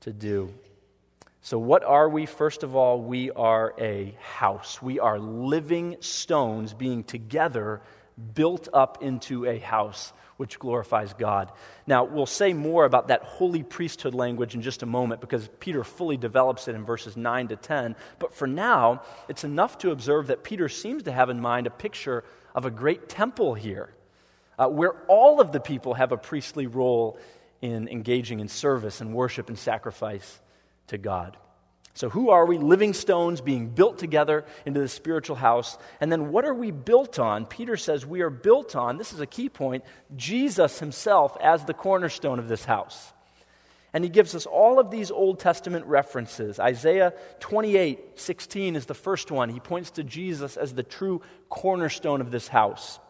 to 0.00 0.12
do. 0.12 0.52
So, 1.42 1.58
what 1.58 1.84
are 1.84 2.08
we? 2.08 2.26
First 2.26 2.64
of 2.64 2.74
all, 2.74 3.00
we 3.00 3.30
are 3.30 3.72
a 3.78 4.16
house. 4.20 4.82
We 4.82 4.98
are 4.98 5.18
living 5.18 5.96
stones 6.00 6.74
being 6.74 7.04
together 7.04 7.80
built 8.34 8.68
up 8.72 9.02
into 9.02 9.46
a 9.46 9.58
house 9.58 10.12
which 10.40 10.58
glorifies 10.58 11.12
God. 11.12 11.52
Now, 11.86 12.04
we'll 12.04 12.24
say 12.24 12.54
more 12.54 12.86
about 12.86 13.08
that 13.08 13.22
holy 13.24 13.62
priesthood 13.62 14.14
language 14.14 14.54
in 14.54 14.62
just 14.62 14.82
a 14.82 14.86
moment 14.86 15.20
because 15.20 15.50
Peter 15.60 15.84
fully 15.84 16.16
develops 16.16 16.66
it 16.66 16.74
in 16.74 16.82
verses 16.82 17.14
9 17.14 17.48
to 17.48 17.56
10. 17.56 17.94
But 18.18 18.32
for 18.32 18.46
now, 18.46 19.02
it's 19.28 19.44
enough 19.44 19.76
to 19.80 19.90
observe 19.90 20.28
that 20.28 20.42
Peter 20.42 20.70
seems 20.70 21.02
to 21.02 21.12
have 21.12 21.28
in 21.28 21.42
mind 21.42 21.66
a 21.66 21.70
picture 21.70 22.24
of 22.54 22.64
a 22.64 22.70
great 22.70 23.06
temple 23.06 23.52
here, 23.52 23.92
uh, 24.58 24.66
where 24.66 24.94
all 25.08 25.42
of 25.42 25.52
the 25.52 25.60
people 25.60 25.92
have 25.92 26.10
a 26.10 26.16
priestly 26.16 26.66
role 26.66 27.18
in 27.60 27.86
engaging 27.88 28.40
in 28.40 28.48
service 28.48 29.02
and 29.02 29.12
worship 29.12 29.50
and 29.50 29.58
sacrifice 29.58 30.40
to 30.86 30.96
God. 30.96 31.36
So, 31.94 32.08
who 32.08 32.30
are 32.30 32.46
we? 32.46 32.56
Living 32.56 32.94
stones 32.94 33.40
being 33.40 33.68
built 33.68 33.98
together 33.98 34.44
into 34.64 34.80
the 34.80 34.88
spiritual 34.88 35.36
house. 35.36 35.76
And 36.00 36.10
then, 36.10 36.30
what 36.30 36.44
are 36.44 36.54
we 36.54 36.70
built 36.70 37.18
on? 37.18 37.46
Peter 37.46 37.76
says 37.76 38.06
we 38.06 38.20
are 38.20 38.30
built 38.30 38.76
on, 38.76 38.96
this 38.96 39.12
is 39.12 39.20
a 39.20 39.26
key 39.26 39.48
point, 39.48 39.84
Jesus 40.16 40.78
himself 40.78 41.36
as 41.42 41.64
the 41.64 41.74
cornerstone 41.74 42.38
of 42.38 42.48
this 42.48 42.64
house. 42.64 43.12
And 43.92 44.04
he 44.04 44.10
gives 44.10 44.36
us 44.36 44.46
all 44.46 44.78
of 44.78 44.90
these 44.90 45.10
Old 45.10 45.40
Testament 45.40 45.84
references. 45.86 46.60
Isaiah 46.60 47.12
28 47.40 48.20
16 48.20 48.76
is 48.76 48.86
the 48.86 48.94
first 48.94 49.30
one. 49.32 49.48
He 49.48 49.60
points 49.60 49.90
to 49.92 50.04
Jesus 50.04 50.56
as 50.56 50.72
the 50.72 50.84
true 50.84 51.22
cornerstone 51.48 52.20
of 52.20 52.30
this 52.30 52.46
house. 52.46 53.00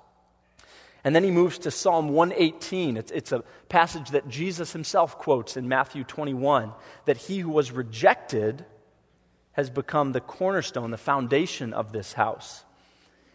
And 1.04 1.14
then 1.14 1.24
he 1.24 1.30
moves 1.30 1.58
to 1.60 1.70
Psalm 1.70 2.10
118. 2.10 2.96
It's, 2.96 3.10
it's, 3.10 3.32
a 3.32 3.42
passage 3.68 4.10
that 4.10 4.28
Jesus 4.28 4.72
himself 4.72 5.18
quotes 5.18 5.56
in 5.56 5.68
Matthew 5.68 6.04
21 6.04 6.72
that 7.06 7.16
he 7.16 7.38
who 7.38 7.50
was 7.50 7.72
rejected 7.72 8.64
has 9.52 9.70
become 9.70 10.12
the 10.12 10.20
cornerstone, 10.20 10.90
the 10.90 10.98
foundation 10.98 11.72
of 11.72 11.92
this 11.92 12.12
house. 12.12 12.64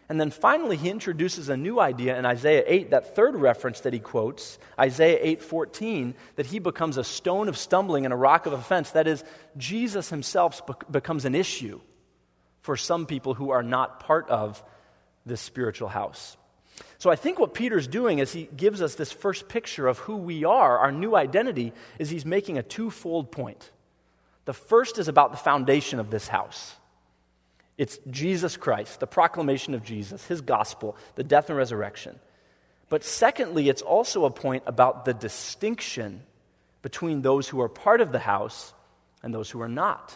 And 0.08 0.20
then 0.20 0.30
finally, 0.30 0.76
he 0.76 0.88
introduces 0.88 1.48
a 1.48 1.56
new 1.56 1.80
idea 1.80 2.16
in 2.16 2.24
Isaiah 2.24 2.62
8, 2.64 2.90
that 2.90 3.16
third 3.16 3.34
reference 3.34 3.80
that 3.80 3.92
he 3.92 3.98
quotes, 3.98 4.58
Isaiah 4.78 5.18
8:14, 5.20 6.14
that 6.36 6.46
he 6.46 6.60
becomes 6.60 6.96
a 6.96 7.02
stone 7.02 7.48
of 7.48 7.58
stumbling 7.58 8.04
and 8.04 8.14
a 8.14 8.16
rock 8.16 8.46
of 8.46 8.52
offense. 8.52 8.92
That 8.92 9.08
is, 9.08 9.24
Jesus 9.56 10.08
himself 10.08 10.62
becomes 10.90 11.24
an 11.24 11.34
issue 11.34 11.80
for 12.60 12.76
some 12.76 13.06
people 13.06 13.34
who 13.34 13.50
are 13.50 13.64
not 13.64 14.00
part 14.00 14.28
of 14.28 14.62
this 15.24 15.40
spiritual 15.40 15.88
house. 15.88 16.36
So 16.98 17.10
I 17.10 17.16
think 17.16 17.38
what 17.38 17.54
Peter's 17.54 17.86
doing 17.86 18.20
as 18.20 18.32
he 18.32 18.48
gives 18.56 18.80
us 18.80 18.94
this 18.94 19.12
first 19.12 19.48
picture 19.48 19.86
of 19.86 19.98
who 19.98 20.16
we 20.16 20.44
are, 20.44 20.78
our 20.78 20.92
new 20.92 21.14
identity, 21.14 21.72
is 21.98 22.08
he's 22.08 22.24
making 22.24 22.56
a 22.56 22.62
twofold 22.62 23.30
point. 23.30 23.70
The 24.46 24.54
first 24.54 24.98
is 24.98 25.08
about 25.08 25.32
the 25.32 25.38
foundation 25.38 25.98
of 25.98 26.10
this 26.10 26.28
house. 26.28 26.74
It's 27.76 27.98
Jesus 28.10 28.56
Christ, 28.56 29.00
the 29.00 29.06
proclamation 29.06 29.74
of 29.74 29.82
Jesus, 29.82 30.26
his 30.26 30.40
gospel, 30.40 30.96
the 31.14 31.24
death 31.24 31.50
and 31.50 31.58
resurrection. 31.58 32.18
But 32.88 33.04
secondly, 33.04 33.68
it's 33.68 33.82
also 33.82 34.24
a 34.24 34.30
point 34.30 34.62
about 34.66 35.04
the 35.04 35.12
distinction 35.12 36.22
between 36.82 37.20
those 37.20 37.48
who 37.48 37.60
are 37.60 37.68
part 37.68 38.00
of 38.00 38.12
the 38.12 38.18
house 38.18 38.72
and 39.22 39.34
those 39.34 39.50
who 39.50 39.60
are 39.60 39.68
not. 39.68 40.14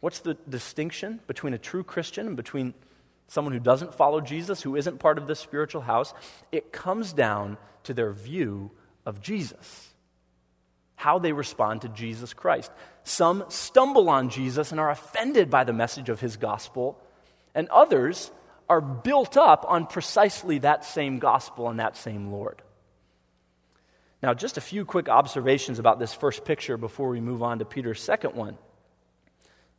What's 0.00 0.20
the 0.20 0.34
distinction 0.48 1.20
between 1.26 1.54
a 1.54 1.58
true 1.58 1.84
Christian 1.84 2.26
and 2.26 2.36
between 2.36 2.74
someone 3.26 3.52
who 3.52 3.60
doesn't 3.60 3.94
follow 3.94 4.20
Jesus, 4.20 4.62
who 4.62 4.76
isn't 4.76 4.98
part 4.98 5.18
of 5.18 5.26
this 5.26 5.40
spiritual 5.40 5.82
house, 5.82 6.14
it 6.52 6.72
comes 6.72 7.12
down 7.12 7.56
to 7.84 7.94
their 7.94 8.12
view 8.12 8.70
of 9.06 9.20
Jesus, 9.20 9.88
how 10.96 11.18
they 11.18 11.32
respond 11.32 11.82
to 11.82 11.88
Jesus 11.88 12.32
Christ. 12.32 12.70
Some 13.02 13.44
stumble 13.48 14.08
on 14.08 14.30
Jesus 14.30 14.70
and 14.70 14.80
are 14.80 14.90
offended 14.90 15.50
by 15.50 15.64
the 15.64 15.72
message 15.72 16.08
of 16.08 16.20
his 16.20 16.36
gospel, 16.36 16.98
and 17.54 17.68
others 17.68 18.30
are 18.68 18.80
built 18.80 19.36
up 19.36 19.64
on 19.68 19.86
precisely 19.86 20.58
that 20.58 20.84
same 20.84 21.18
gospel 21.18 21.68
and 21.68 21.80
that 21.80 21.96
same 21.96 22.30
Lord. 22.30 22.62
Now, 24.22 24.32
just 24.32 24.56
a 24.56 24.62
few 24.62 24.86
quick 24.86 25.10
observations 25.10 25.78
about 25.78 25.98
this 25.98 26.14
first 26.14 26.46
picture 26.46 26.78
before 26.78 27.10
we 27.10 27.20
move 27.20 27.42
on 27.42 27.58
to 27.58 27.66
Peter's 27.66 28.02
second 28.02 28.34
one. 28.34 28.56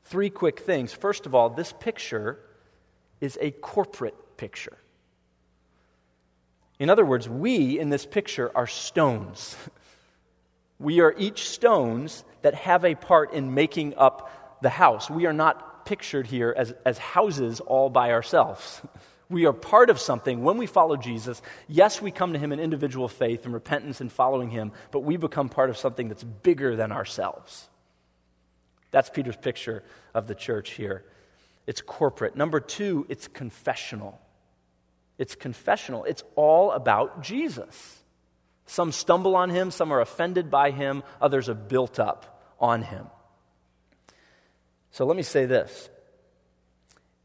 Three 0.04 0.30
quick 0.30 0.60
things. 0.60 0.94
First 0.94 1.26
of 1.26 1.34
all, 1.34 1.50
this 1.50 1.74
picture 1.74 2.38
is 3.22 3.38
a 3.42 3.52
corporate 3.52 4.38
picture. 4.38 4.78
In 6.80 6.90
other 6.90 7.06
words, 7.06 7.30
we 7.30 7.80
in 7.80 7.90
this 7.90 8.06
picture 8.06 8.52
are 8.56 8.68
stones. 8.68 9.56
We 10.78 11.00
are 11.00 11.16
each 11.18 11.48
stones 11.48 12.26
that 12.42 12.54
have 12.54 12.84
a 12.84 12.96
part 12.96 13.32
in 13.32 13.54
making 13.54 13.96
up 13.96 14.60
the 14.62 14.70
house. 14.70 15.10
We 15.10 15.26
are 15.26 15.34
not 15.34 15.86
pictured 15.86 16.28
here 16.28 16.54
as, 16.56 16.74
as 16.86 16.98
houses 16.98 17.62
all 17.62 17.90
by 17.90 18.12
ourselves. 18.12 18.82
We 19.28 19.48
are 19.48 19.54
part 19.54 19.90
of 19.90 20.00
something 20.00 20.44
when 20.44 20.58
we 20.58 20.68
follow 20.68 20.98
Jesus. 20.98 21.42
Yes, 21.68 22.00
we 22.00 22.12
come 22.12 22.34
to 22.34 22.40
Him 22.40 22.52
in 22.52 22.60
individual 22.60 23.08
faith 23.08 23.46
and 23.46 23.56
repentance 23.56 24.00
and 24.00 24.12
following 24.12 24.52
Him, 24.52 24.72
but 24.92 25.00
we 25.00 25.18
become 25.18 25.50
part 25.50 25.72
of 25.72 25.78
something 25.78 26.10
that's 26.10 26.24
bigger 26.24 26.76
than 26.76 26.92
ourselves. 26.92 27.68
That's 28.92 29.10
Peter's 29.10 29.36
picture 29.36 29.84
of 30.14 30.28
the 30.28 30.36
church 30.36 30.74
here. 30.74 31.06
It's 31.68 31.82
corporate. 31.82 32.36
Number 32.36 32.60
two, 32.60 33.06
it's 33.10 33.28
confessional. 33.28 34.20
It's 35.18 35.36
confessional. 35.36 36.04
It's 36.04 36.24
all 36.36 36.72
about 36.72 37.24
Jesus. 37.24 38.04
Some 38.66 38.92
stumble 38.92 39.36
on 39.36 39.50
him, 39.50 39.72
some 39.72 39.92
are 39.92 40.02
offended 40.02 40.50
by 40.50 40.72
him, 40.72 41.04
others 41.22 41.50
are 41.50 41.56
built 41.56 42.00
up 42.00 42.42
on 42.60 42.82
him. 42.82 43.06
So 44.92 45.06
let 45.06 45.16
me 45.16 45.24
say 45.24 45.46
this. 45.46 45.90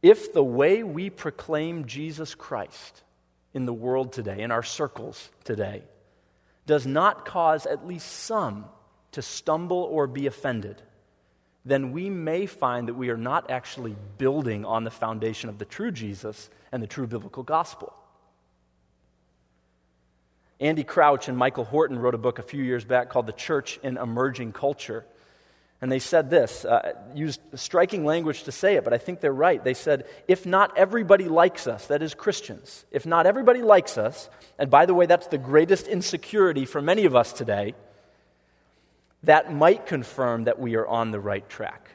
If 0.02 0.32
the 0.32 0.44
way 0.44 0.82
we 0.82 1.11
proclaim 1.11 1.87
Jesus 1.87 2.35
Christ 2.35 3.02
in 3.52 3.66
the 3.66 3.73
world 3.73 4.12
today, 4.12 4.40
in 4.40 4.50
our 4.50 4.62
circles 4.62 5.30
today, 5.44 5.82
does 6.66 6.87
not 6.87 7.25
cause 7.25 7.66
at 7.66 7.87
least 7.87 8.06
some 8.06 8.64
to 9.12 9.23
stumble 9.23 9.82
or 9.90 10.06
be 10.06 10.26
offended, 10.26 10.80
then 11.64 11.93
we 11.93 12.09
may 12.09 12.47
find 12.47 12.88
that 12.88 12.95
we 12.95 13.11
are 13.11 13.17
not 13.17 13.50
actually 13.50 13.95
building 14.19 14.64
on 14.64 14.85
the 14.85 14.90
foundation 14.90 15.49
of 15.50 15.59
the 15.59 15.64
true 15.64 15.90
Jesus 15.90 16.49
and 16.73 16.83
the 16.83 16.87
true 16.87 17.07
biblical 17.07 17.43
gospel. 17.43 17.93
Andy 20.59 20.85
Crouch 20.85 21.29
and 21.29 21.37
Michael 21.37 21.64
Horton 21.64 21.99
wrote 21.99 22.14
a 22.14 22.19
book 22.19 22.38
a 22.38 22.43
few 22.43 22.62
years 22.62 22.85
back 22.85 23.09
called 23.09 23.26
The 23.26 23.33
Church 23.33 23.79
in 23.83 23.97
Emerging 23.97 24.52
Culture. 24.52 25.07
And 25.83 25.90
they 25.90 25.99
said 25.99 26.29
this, 26.29 26.67
uh, 26.67 26.93
used 27.14 27.40
striking 27.55 28.05
language 28.05 28.43
to 28.43 28.52
say 28.52 28.75
it, 28.75 28.85
but 28.85 28.93
I 28.93 28.99
think 28.99 29.21
they're 29.21 29.33
right. 29.33 29.64
They 29.64 29.73
said, 29.73 30.05
if 30.29 30.45
not 30.45 30.76
everybody 30.76 31.25
likes 31.29 31.67
us, 31.67 31.87
that 31.87 32.02
is 32.02 32.12
Christians, 32.12 32.85
if 32.90 33.07
not 33.07 33.25
everybody 33.25 33.62
likes 33.62 33.97
us, 33.97 34.29
and 34.59 34.71
by 34.71 34.85
the 34.85 34.93
way, 34.93 35.07
that's 35.07 35.29
the 35.29 35.38
greatest 35.38 35.87
insecurity 35.87 36.67
for 36.67 36.83
many 36.83 37.07
of 37.07 37.17
us 37.17 37.33
today, 37.33 37.75
that 39.25 39.53
might 39.53 39.87
confirm 39.87 40.45
that 40.45 40.59
we 40.59 40.77
are 40.77 40.87
on 40.87 41.11
the 41.11 41.21
right 41.21 41.49
track. 41.49 41.91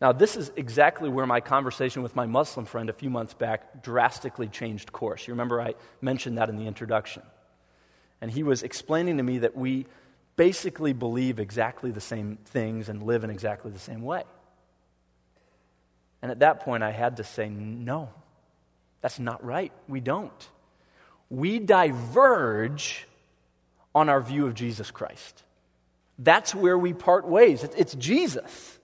Now, 0.00 0.10
this 0.10 0.36
is 0.36 0.50
exactly 0.56 1.08
where 1.08 1.26
my 1.26 1.40
conversation 1.40 2.02
with 2.02 2.16
my 2.16 2.26
Muslim 2.26 2.66
friend 2.66 2.90
a 2.90 2.92
few 2.92 3.08
months 3.08 3.34
back 3.34 3.84
drastically 3.84 4.48
changed 4.48 4.92
course. 4.92 5.28
You 5.28 5.32
remember 5.34 5.60
I 5.60 5.74
mentioned 6.00 6.38
that 6.38 6.48
in 6.48 6.56
the 6.56 6.66
introduction. 6.66 7.22
And 8.20 8.30
he 8.30 8.42
was 8.42 8.62
explaining 8.62 9.18
to 9.18 9.22
me 9.22 9.38
that 9.38 9.56
we 9.56 9.86
basically 10.34 10.92
believe 10.92 11.38
exactly 11.38 11.92
the 11.92 12.00
same 12.00 12.38
things 12.46 12.88
and 12.88 13.02
live 13.02 13.22
in 13.22 13.30
exactly 13.30 13.70
the 13.70 13.78
same 13.78 14.02
way. 14.02 14.24
And 16.20 16.30
at 16.30 16.40
that 16.40 16.60
point, 16.60 16.82
I 16.82 16.90
had 16.90 17.18
to 17.18 17.24
say, 17.24 17.48
no, 17.48 18.10
that's 19.02 19.18
not 19.18 19.44
right. 19.44 19.72
We 19.86 20.00
don't. 20.00 20.48
We 21.30 21.58
diverge 21.58 23.06
on 23.94 24.08
our 24.08 24.20
view 24.20 24.46
of 24.46 24.54
Jesus 24.54 24.90
Christ. 24.90 25.42
That's 26.18 26.54
where 26.54 26.78
we 26.78 26.92
part 26.92 27.26
ways. 27.26 27.64
It's 27.64 27.94
Jesus 27.94 28.78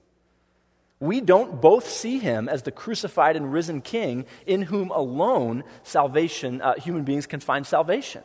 we 1.01 1.21
don't 1.21 1.61
both 1.61 1.89
see 1.89 2.19
him 2.19 2.49
as 2.49 2.63
the 2.63 2.73
crucified 2.73 3.37
and 3.37 3.53
risen 3.53 3.81
king 3.81 4.27
in 4.47 4.63
whom 4.63 4.91
alone 4.91 5.63
salvation, 5.85 6.61
uh, 6.61 6.75
human 6.75 7.05
beings 7.05 7.27
can 7.27 7.41
find 7.41 7.67
salvation, 7.67 8.25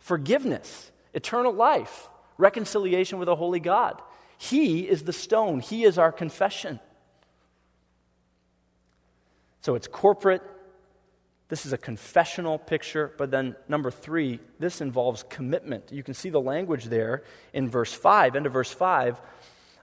forgiveness, 0.00 0.90
eternal 1.14 1.52
life, 1.52 2.08
reconciliation 2.36 3.18
with 3.18 3.28
a 3.28 3.36
holy 3.36 3.60
God. 3.60 4.02
He 4.36 4.88
is 4.88 5.04
the 5.04 5.12
stone, 5.12 5.60
He 5.60 5.84
is 5.84 5.98
our 5.98 6.12
confession. 6.12 6.80
So 9.60 9.74
it's 9.74 9.88
corporate. 9.88 10.42
This 11.48 11.64
is 11.64 11.72
a 11.72 11.78
confessional 11.78 12.58
picture. 12.58 13.12
But 13.16 13.30
then, 13.30 13.56
number 13.68 13.90
three, 13.90 14.40
this 14.58 14.80
involves 14.80 15.24
commitment. 15.28 15.90
You 15.90 16.02
can 16.02 16.14
see 16.14 16.30
the 16.30 16.40
language 16.40 16.84
there 16.84 17.22
in 17.52 17.70
verse 17.70 17.92
5, 17.92 18.36
end 18.36 18.46
of 18.46 18.52
verse 18.52 18.72
5 18.72 19.20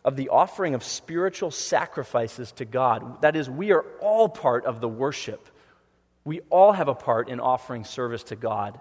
of 0.06 0.16
the 0.16 0.30
offering 0.30 0.76
of 0.76 0.84
spiritual 0.84 1.50
sacrifices 1.50 2.52
to 2.54 2.64
God. 2.64 3.24
That 3.24 3.36
is, 3.36 3.50
we 3.50 3.72
are 3.72 3.84
all 4.00 4.30
part 4.30 4.66
of 4.66 4.80
the 4.80 4.88
worship. 4.88 5.50
We 6.24 6.42
all 6.52 6.72
have 6.72 6.88
a 6.88 6.94
part 6.94 7.28
in 7.28 7.40
offering 7.40 7.84
service 7.84 8.24
to 8.26 8.36
God 8.36 8.80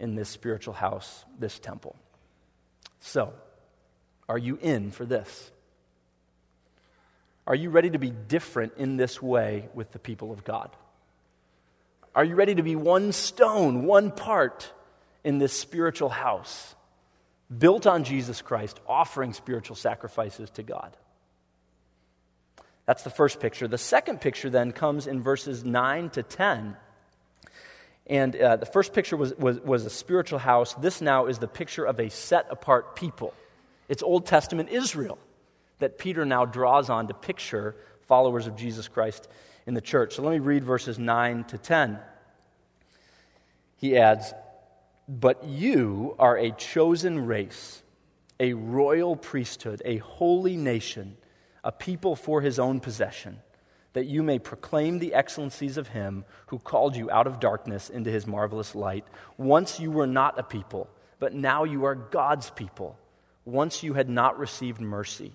in 0.00 0.16
this 0.16 0.28
spiritual 0.28 0.74
house, 0.74 1.24
this 1.38 1.60
temple. 1.60 1.94
So, 2.98 3.32
are 4.28 4.36
you 4.36 4.58
in 4.60 4.90
for 4.90 5.06
this? 5.06 5.52
Are 7.46 7.54
you 7.54 7.70
ready 7.70 7.90
to 7.90 7.98
be 7.98 8.10
different 8.10 8.72
in 8.76 8.96
this 8.96 9.22
way 9.22 9.68
with 9.72 9.92
the 9.92 10.00
people 10.00 10.32
of 10.32 10.42
God? 10.42 10.70
Are 12.16 12.24
you 12.24 12.34
ready 12.34 12.56
to 12.56 12.62
be 12.64 12.74
one 12.74 13.12
stone, 13.12 13.84
one 13.84 14.10
part 14.10 14.72
in 15.22 15.38
this 15.38 15.52
spiritual 15.52 16.08
house? 16.08 16.74
built 17.56 17.86
on 17.86 18.04
Jesus 18.04 18.42
Christ, 18.42 18.80
offering 18.86 19.32
spiritual 19.32 19.76
sacrifices 19.76 20.50
to 20.50 20.62
God. 20.62 20.96
That's 22.86 23.02
the 23.02 23.10
first 23.10 23.40
picture. 23.40 23.66
The 23.68 23.78
second 23.78 24.20
picture 24.20 24.50
then 24.50 24.72
comes 24.72 25.06
in 25.06 25.22
verses 25.22 25.64
9 25.64 26.10
to 26.10 26.22
10. 26.22 26.76
And 28.08 28.36
uh, 28.36 28.56
the 28.56 28.66
first 28.66 28.92
picture 28.92 29.16
was, 29.16 29.34
was, 29.34 29.58
was 29.60 29.84
a 29.84 29.90
spiritual 29.90 30.38
house. 30.38 30.74
This 30.74 31.00
now 31.00 31.26
is 31.26 31.38
the 31.38 31.48
picture 31.48 31.84
of 31.84 31.98
a 31.98 32.10
set 32.10 32.46
apart 32.50 32.94
people. 32.94 33.34
It's 33.88 34.02
Old 34.02 34.26
Testament 34.26 34.68
Israel 34.68 35.18
that 35.80 35.98
Peter 35.98 36.24
now 36.24 36.44
draws 36.44 36.88
on 36.88 37.08
to 37.08 37.14
picture 37.14 37.74
followers 38.06 38.46
of 38.46 38.56
Jesus 38.56 38.86
Christ 38.86 39.28
in 39.66 39.74
the 39.74 39.80
church. 39.80 40.14
So 40.14 40.22
let 40.22 40.32
me 40.32 40.38
read 40.38 40.64
verses 40.64 40.98
9 40.98 41.44
to 41.44 41.58
10. 41.58 41.98
He 43.76 43.98
adds, 43.98 44.32
but 45.08 45.44
you 45.44 46.16
are 46.18 46.36
a 46.36 46.50
chosen 46.52 47.26
race, 47.26 47.82
a 48.40 48.54
royal 48.54 49.16
priesthood, 49.16 49.82
a 49.84 49.98
holy 49.98 50.56
nation, 50.56 51.16
a 51.62 51.70
people 51.72 52.16
for 52.16 52.40
his 52.40 52.58
own 52.58 52.80
possession, 52.80 53.38
that 53.92 54.06
you 54.06 54.22
may 54.22 54.38
proclaim 54.38 54.98
the 54.98 55.14
excellencies 55.14 55.76
of 55.76 55.88
him 55.88 56.24
who 56.46 56.58
called 56.58 56.96
you 56.96 57.10
out 57.10 57.26
of 57.26 57.40
darkness 57.40 57.88
into 57.88 58.10
his 58.10 58.26
marvelous 58.26 58.74
light. 58.74 59.04
Once 59.36 59.78
you 59.78 59.90
were 59.90 60.06
not 60.06 60.38
a 60.38 60.42
people, 60.42 60.88
but 61.18 61.32
now 61.32 61.64
you 61.64 61.84
are 61.84 61.94
God's 61.94 62.50
people. 62.50 62.98
Once 63.44 63.82
you 63.82 63.94
had 63.94 64.08
not 64.08 64.38
received 64.38 64.80
mercy, 64.80 65.32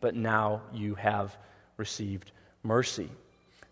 but 0.00 0.14
now 0.14 0.62
you 0.72 0.94
have 0.94 1.36
received 1.78 2.32
mercy. 2.62 3.10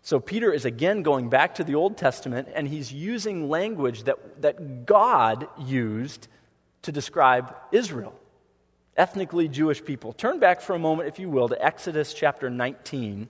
So 0.05 0.19
Peter 0.19 0.53
is 0.53 0.65
again 0.65 1.01
going 1.01 1.29
back 1.29 1.55
to 1.55 1.63
the 1.63 1.73
Old 1.73 1.97
Testament 1.97 2.47
and 2.53 2.67
he's 2.67 2.93
using 2.93 3.49
language 3.49 4.03
that, 4.03 4.43
that 4.43 4.85
God 4.85 5.47
used 5.57 6.27
to 6.83 6.91
describe 6.91 7.55
Israel, 7.71 8.13
ethnically 8.95 9.47
Jewish 9.47 9.83
people. 9.83 10.13
Turn 10.13 10.37
back 10.37 10.61
for 10.61 10.75
a 10.75 10.79
moment, 10.79 11.09
if 11.09 11.17
you 11.17 11.27
will, 11.27 11.49
to 11.49 11.59
Exodus 11.59 12.13
chapter 12.13 12.51
19, 12.51 13.29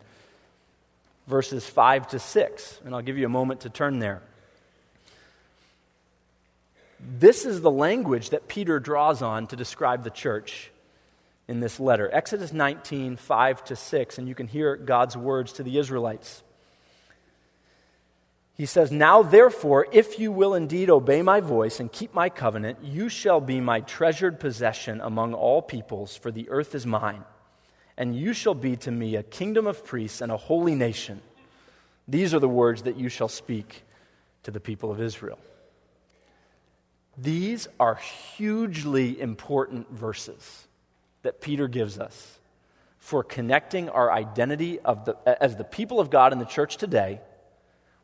verses 1.28 1.66
5 1.66 2.10
to 2.10 2.20
6, 2.20 2.82
and 2.84 2.94
I'll 2.94 3.02
give 3.02 3.18
you 3.18 3.26
a 3.26 3.30
moment 3.30 3.62
to 3.62 3.70
turn 3.70 4.00
there. 4.00 4.22
This 7.00 7.46
is 7.46 7.62
the 7.62 7.72
language 7.72 8.32
that 8.32 8.50
Peter 8.50 8.82
draws 8.82 9.22
on 9.22 9.48
to 9.48 9.56
describe 9.56 10.04
the 10.04 10.10
church 10.10 10.72
in 11.48 11.62
this 11.62 11.80
letter. 11.80 12.10
Exodus 12.12 12.52
19, 12.52 13.16
5 13.16 13.64
to 13.64 13.78
6, 13.78 14.18
and 14.18 14.28
you 14.28 14.36
can 14.36 14.48
hear 14.48 14.76
God's 14.76 15.16
words 15.16 15.54
to 15.54 15.64
the 15.64 15.78
Israelites. 15.78 16.42
He 18.56 18.66
says, 18.66 18.90
Now 18.90 19.22
therefore, 19.22 19.86
if 19.92 20.18
you 20.18 20.32
will 20.32 20.54
indeed 20.54 20.90
obey 20.90 21.22
my 21.22 21.42
voice 21.42 21.80
and 21.80 21.92
keep 21.92 22.14
my 22.14 22.30
covenant, 22.30 22.80
you 22.82 23.10
shall 23.10 23.42
be 23.42 23.60
my 23.60 23.82
treasured 23.82 24.40
possession 24.40 25.02
among 25.02 25.34
all 25.34 25.62
peoples, 25.62 26.16
for 26.16 26.32
the 26.32 26.50
earth 26.50 26.74
is 26.74 26.86
mine. 26.86 27.24
And 27.98 28.16
you 28.16 28.34
shall 28.34 28.54
be 28.54 28.78
to 28.78 28.92
me 28.92 29.16
a 29.16 29.24
kingdom 29.24 29.68
of 29.68 29.86
priests 29.86 30.22
and 30.22 30.32
a 30.32 30.38
holy 30.38 30.74
nation. 30.74 31.22
These 32.08 32.34
are 32.34 32.40
the 32.40 32.50
words 32.50 32.84
that 32.84 32.98
you 32.98 33.10
shall 33.10 33.28
speak 33.28 33.84
to 34.44 34.52
the 34.52 34.60
people 34.60 34.90
of 34.90 35.02
Israel. 35.02 35.40
These 37.18 37.68
are 37.80 37.96
hugely 37.96 39.20
important 39.20 39.92
verses 39.92 40.68
that 41.24 41.42
Peter 41.42 41.68
gives 41.68 41.98
us 41.98 42.40
for 43.00 43.24
connecting 43.24 43.90
our 43.90 44.12
identity 44.12 44.80
of 44.80 45.06
the, 45.06 45.44
as 45.44 45.56
the 45.56 45.64
people 45.64 46.00
of 46.00 46.10
God 46.10 46.32
in 46.32 46.40
the 46.40 46.46
church 46.46 46.78
today 46.78 47.20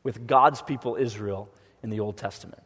with 0.03 0.27
God's 0.27 0.61
people, 0.61 0.95
Israel, 0.95 1.49
in 1.83 1.89
the 1.89 1.99
Old 1.99 2.17
Testament. 2.17 2.63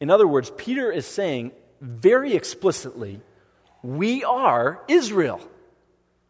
In 0.00 0.10
other 0.10 0.26
words, 0.26 0.50
Peter 0.56 0.90
is 0.90 1.06
saying 1.06 1.52
very 1.80 2.34
explicitly, 2.34 3.20
we 3.82 4.24
are 4.24 4.82
Israel. 4.88 5.40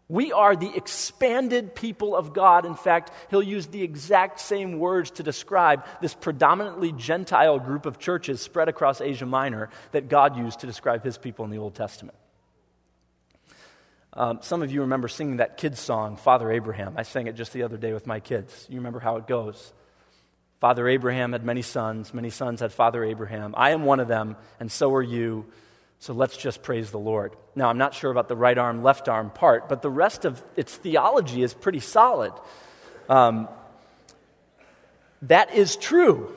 We 0.09 0.33
are 0.33 0.57
the 0.57 0.75
expanded 0.75 1.77
people 1.77 2.16
of 2.16 2.33
God. 2.33 2.66
In 2.66 2.75
fact, 2.75 3.12
he'll 3.31 3.45
use 3.45 3.69
the 3.69 3.83
exact 3.83 4.40
same 4.40 4.81
words 4.81 5.12
to 5.12 5.23
describe 5.23 5.87
this 6.01 6.14
predominantly 6.14 6.90
Gentile 6.90 7.61
group 7.61 7.87
of 7.87 8.01
churches 8.01 8.40
spread 8.40 8.69
across 8.69 9.01
Asia 9.01 9.27
Minor 9.27 9.71
that 9.93 10.09
God 10.09 10.37
used 10.37 10.61
to 10.61 10.66
describe 10.66 11.05
his 11.05 11.16
people 11.16 11.45
in 11.45 11.53
the 11.53 11.59
Old 11.59 11.77
Testament. 11.77 12.16
Um, 14.12 14.40
some 14.42 14.62
of 14.62 14.73
you 14.73 14.81
remember 14.81 15.09
singing 15.09 15.37
that 15.37 15.57
kids' 15.57 15.79
song, 15.79 16.16
Father 16.16 16.51
Abraham. 16.51 16.94
I 16.96 17.05
sang 17.05 17.29
it 17.29 17.37
just 17.37 17.53
the 17.53 17.62
other 17.62 17.77
day 17.77 17.92
with 17.92 18.07
my 18.07 18.20
kids. 18.20 18.66
You 18.68 18.77
remember 18.77 18.99
how 18.99 19.16
it 19.16 19.27
goes. 19.27 19.73
Father 20.61 20.88
Abraham 20.88 21.33
had 21.33 21.44
many 21.44 21.62
sons, 21.62 22.12
many 22.12 22.29
sons 22.29 22.61
had 22.61 22.73
Father 22.73 23.05
Abraham. 23.05 23.55
I 23.57 23.70
am 23.70 23.85
one 23.85 24.01
of 24.01 24.09
them, 24.09 24.37
and 24.59 24.70
so 24.70 24.94
are 24.94 25.03
you. 25.03 25.46
So 26.01 26.12
let's 26.12 26.37
just 26.37 26.62
praise 26.62 26.90
the 26.90 26.99
Lord. 26.99 27.37
Now, 27.55 27.68
I'm 27.68 27.79
not 27.79 27.94
sure 27.94 28.11
about 28.11 28.29
the 28.29 28.37
right 28.37 28.57
arm, 28.57 28.83
left 28.83 29.09
arm 29.09 29.31
part, 29.31 29.68
but 29.68 29.83
the 29.83 29.90
rest 29.90 30.25
of 30.25 30.42
its 30.57 30.75
theology 30.75 31.42
is 31.42 31.55
pretty 31.55 31.81
solid. 31.81 32.33
Um, 33.09 33.49
that 35.23 35.55
is 35.55 35.77
true. 35.77 36.37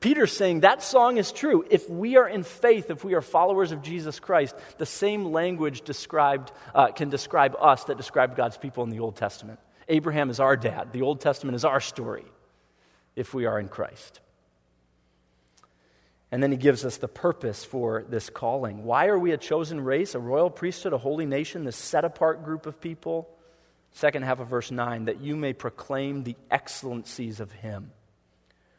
Peter's 0.00 0.32
saying 0.32 0.60
that 0.60 0.82
song 0.82 1.16
is 1.16 1.32
true. 1.32 1.64
If 1.68 1.90
we 1.90 2.16
are 2.16 2.28
in 2.28 2.44
faith, 2.44 2.90
if 2.90 3.04
we 3.04 3.14
are 3.14 3.20
followers 3.20 3.72
of 3.72 3.82
Jesus 3.82 4.20
Christ, 4.20 4.54
the 4.78 4.86
same 4.86 5.32
language 5.32 5.82
described, 5.82 6.52
uh, 6.74 6.92
can 6.92 7.10
describe 7.10 7.56
us 7.60 7.84
that 7.84 7.96
described 7.96 8.36
God's 8.36 8.56
people 8.56 8.84
in 8.84 8.90
the 8.90 9.00
Old 9.00 9.16
Testament. 9.16 9.58
Abraham 9.88 10.30
is 10.30 10.38
our 10.38 10.56
dad, 10.56 10.92
the 10.92 11.02
Old 11.02 11.20
Testament 11.20 11.56
is 11.56 11.64
our 11.64 11.80
story 11.80 12.24
if 13.16 13.34
we 13.34 13.46
are 13.46 13.58
in 13.58 13.68
Christ. 13.68 14.20
And 16.30 16.42
then 16.42 16.52
he 16.52 16.58
gives 16.58 16.84
us 16.84 16.98
the 16.98 17.08
purpose 17.08 17.64
for 17.64 18.04
this 18.08 18.28
calling. 18.28 18.84
Why 18.84 19.06
are 19.06 19.18
we 19.18 19.32
a 19.32 19.38
chosen 19.38 19.80
race, 19.80 20.14
a 20.14 20.20
royal 20.20 20.50
priesthood, 20.50 20.92
a 20.92 20.98
holy 20.98 21.24
nation, 21.24 21.64
this 21.64 21.76
set 21.76 22.04
apart 22.04 22.44
group 22.44 22.66
of 22.66 22.80
people? 22.80 23.28
Second 23.92 24.24
half 24.24 24.38
of 24.38 24.48
verse 24.48 24.70
9, 24.70 25.06
that 25.06 25.20
you 25.20 25.34
may 25.34 25.54
proclaim 25.54 26.22
the 26.22 26.36
excellencies 26.50 27.40
of 27.40 27.50
him 27.50 27.90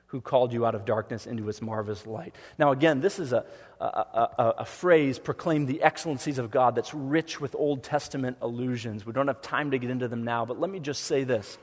who 0.09 0.21
called 0.21 0.53
you 0.53 0.65
out 0.65 0.73
of 0.73 0.85
darkness 0.85 1.27
into 1.27 1.45
his 1.45 1.61
marvelous 1.61 2.05
light. 2.07 2.35
Now, 2.57 2.71
again, 2.71 2.99
this 2.99 3.19
is 3.19 3.31
a, 3.31 3.45
a, 3.79 3.85
a, 3.85 4.53
a, 4.59 4.65
phrase, 4.65 5.19
proclaim 5.19 5.67
the 5.67 5.83
excellencies 5.83 6.39
of 6.39 6.49
God, 6.49 6.73
that's 6.75 6.93
rich 6.95 7.39
with 7.39 7.53
Old 7.55 7.83
Testament 7.83 8.37
allusions. 8.41 9.05
We 9.05 9.13
don't 9.13 9.27
have 9.27 9.41
time 9.41 9.71
to 9.71 9.77
get 9.77 9.91
into 9.91 10.07
them 10.07 10.23
now, 10.23 10.45
but 10.45 10.59
let 10.59 10.71
me 10.71 10.79
just 10.79 11.03
say 11.03 11.23
this. 11.25 11.59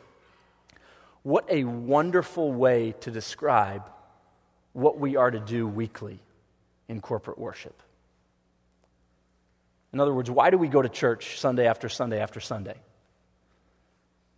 What 1.24 1.44
a 1.50 1.64
wonderful 1.64 2.52
way 2.52 2.94
to 3.00 3.10
describe 3.10 3.90
what 4.72 4.96
we 4.96 5.16
are 5.16 5.30
to 5.30 5.40
do 5.40 5.66
weekly 5.66 6.20
in 6.88 7.00
corporate 7.00 7.38
worship. 7.38 7.82
In 9.92 9.98
other 9.98 10.14
words, 10.14 10.30
why 10.30 10.50
do 10.50 10.58
we 10.58 10.68
go 10.68 10.82
to 10.82 10.88
church 10.88 11.40
Sunday 11.40 11.66
after 11.66 11.88
Sunday 11.88 12.20
after 12.20 12.38
Sunday? 12.38 12.76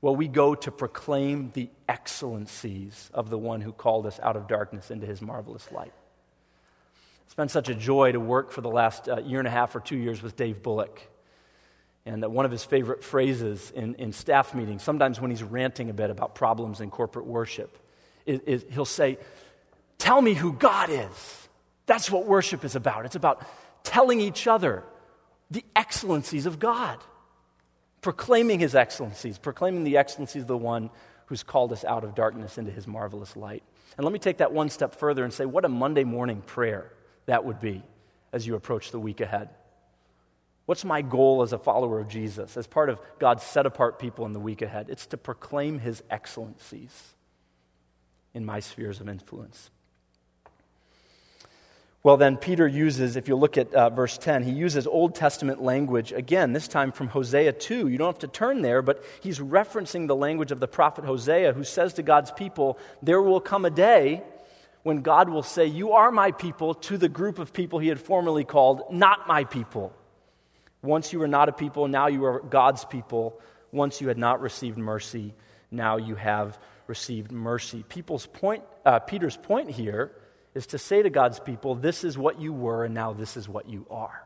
Well, 0.01 0.15
we 0.15 0.29
go 0.29 0.55
to 0.55 0.71
proclaim 0.71 1.51
the 1.55 1.71
excellencies 1.89 3.11
of 3.13 3.31
the 3.31 3.39
one 3.39 3.61
who 3.61 3.73
called 3.73 4.07
us 4.07 4.21
out 4.23 4.37
of 4.37 4.47
darkness 4.47 4.91
into 4.91 5.07
his 5.07 5.21
marvelous 5.21 5.71
light. 5.73 5.93
It's 7.27 7.35
been 7.35 7.49
such 7.49 7.69
a 7.69 7.75
joy 7.75 8.13
to 8.13 8.21
work 8.21 8.53
for 8.53 8.61
the 8.61 8.71
last 8.71 9.09
uh, 9.09 9.19
year 9.21 9.41
and 9.41 9.49
a 9.49 9.51
half 9.51 9.75
or 9.75 9.81
two 9.81 9.97
years 9.97 10.23
with 10.23 10.37
Dave 10.37 10.63
Bullock. 10.63 11.03
And 12.07 12.25
one 12.33 12.45
of 12.45 12.51
his 12.51 12.65
favorite 12.65 13.05
phrases 13.05 13.71
in, 13.73 13.97
in 13.97 14.13
staff 14.13 14.55
meetings, 14.55 14.83
sometimes 14.83 15.21
when 15.21 15.31
he's 15.31 15.43
ranting 15.43 15.91
a 15.91 15.93
bit 15.93 16.11
about 16.11 16.35
problems 16.35 16.81
in 16.81 16.91
corporate 16.91 17.27
worship, 17.27 17.77
is, 18.25 18.41
is 18.47 18.65
he'll 18.71 18.85
say, 18.85 19.19
Tell 19.99 20.23
me 20.23 20.33
who 20.33 20.53
God 20.53 20.91
is. 20.91 21.49
That's 21.87 22.09
what 22.09 22.25
worship 22.25 22.65
is 22.65 22.77
about. 22.77 23.05
It's 23.05 23.17
about 23.17 23.45
telling 23.83 24.21
each 24.21 24.47
other 24.47 24.85
the 25.51 25.65
excellencies 25.75 26.47
of 26.47 26.61
God 26.61 26.99
proclaiming 28.01 28.61
his 28.61 28.75
excellencies, 28.75 29.39
proclaiming 29.39 29.85
the 29.85 29.97
excellencies 29.97 30.43
of 30.43 30.49
the 30.49 30.57
one 30.57 30.91
who's 31.27 31.43
called 31.43 31.73
us 31.73 31.85
out 31.85 32.05
of 32.05 32.15
darkness 32.15 32.59
into 32.59 32.71
his 32.71 32.87
marvelous 32.87 33.37
light. 33.37 33.63
And 33.97 34.05
let 34.05 34.13
me 34.13 34.19
take 34.19 34.39
that 34.39 34.53
one 34.53 34.71
step 34.71 34.95
further 34.95 35.25
and 35.25 35.33
say, 35.33 35.45
what 35.45 35.65
a 35.65 35.69
Monday 35.69 36.05
morning 36.05 36.41
prayer 36.41 36.93
that 37.27 37.45
would 37.45 37.61
be 37.61 37.83
as 38.33 38.47
you 38.47 38.55
approach 38.55 38.91
the 38.91 39.01
week 39.01 39.21
ahead. 39.21 39.51
What's 40.67 40.85
my 40.85 41.03
goal 41.03 41.43
as 41.43 41.53
a 41.53 41.59
follower 41.59 41.99
of 41.99 42.09
Jesus, 42.09 42.57
as 42.57 42.67
part 42.67 42.91
of 42.91 43.01
God's 43.19 43.43
set 43.43 43.65
apart 43.67 43.99
people 43.99 44.27
in 44.27 44.35
the 44.35 44.41
week 44.41 44.63
ahead? 44.63 44.89
It's 44.91 45.07
to 45.07 45.17
proclaim 45.17 45.79
his 45.79 46.03
excellencies 46.11 47.15
in 48.35 48.45
my 48.45 48.61
spheres 48.61 49.01
of 49.01 49.09
influence. 49.09 49.71
Well, 52.05 52.17
then, 52.17 52.37
Peter 52.37 52.67
uses, 52.67 53.17
if 53.17 53.27
you 53.27 53.35
look 53.35 53.59
at 53.59 53.75
uh, 53.75 53.91
verse 53.91 54.19
10, 54.19 54.45
he 54.45 54.53
uses 54.53 54.87
Old 54.87 55.17
Testament 55.17 55.61
language 55.61 56.13
again, 56.13 56.53
this 56.53 56.69
time 56.69 56.93
from 56.93 57.09
Hosea 57.09 57.53
2. 57.53 57.89
You 57.89 57.99
don't 57.99 58.07
have 58.07 58.21
to 58.21 58.29
turn 58.29 58.63
there, 58.63 58.83
but 58.83 59.05
he's 59.21 59.41
referencing 59.41 60.07
the 60.07 60.15
language 60.15 60.53
of 60.53 60.61
the 60.61 60.69
prophet 60.69 61.05
Hosea, 61.05 61.55
who 61.55 61.65
says 61.65 61.95
to 61.95 62.05
God's 62.05 62.31
people, 62.31 62.79
There 63.03 63.21
will 63.21 63.41
come 63.41 63.65
a 63.65 63.71
day 63.71 64.23
when 64.85 65.03
God 65.03 65.29
will 65.29 65.43
say, 65.43 65.67
You 65.67 65.93
are 65.93 66.13
my 66.13 66.31
people, 66.31 66.75
to 66.75 66.99
the 66.99 67.09
group 67.09 67.41
of 67.41 67.53
people 67.53 67.81
he 67.81 67.89
had 67.89 68.01
formerly 68.01 68.45
called, 68.45 68.83
not 68.93 69.27
my 69.27 69.43
people. 69.43 69.93
Once 70.83 71.13
you 71.13 71.19
were 71.19 71.27
not 71.27 71.49
a 71.49 71.53
people, 71.53 71.89
now 71.89 72.07
you 72.07 72.25
are 72.25 72.39
God's 72.41 72.85
people. 72.85 73.41
Once 73.73 74.01
you 74.01 74.07
had 74.07 74.19
not 74.19 74.41
received 74.41 74.79
mercy, 74.79 75.35
now 75.73 75.97
you 75.97 76.15
have 76.15 76.61
received 76.87 77.33
mercy. 77.33 77.85
People's 77.89 78.27
point, 78.27 78.63
uh, 78.87 79.01
Peter's 79.01 79.37
point 79.37 79.69
here 79.69 80.13
is 80.55 80.69
to 80.69 80.79
say 80.79 81.03
to 81.03 81.11
God's 81.11 81.41
people, 81.41 81.75
This 81.75 82.05
is 82.05 82.17
what 82.17 82.41
you 82.41 82.53
were, 82.53 82.85
and 82.85 82.95
now 82.95 83.13
this 83.13 83.37
is 83.37 83.49
what 83.49 83.69
you 83.69 83.87
are. 83.91 84.25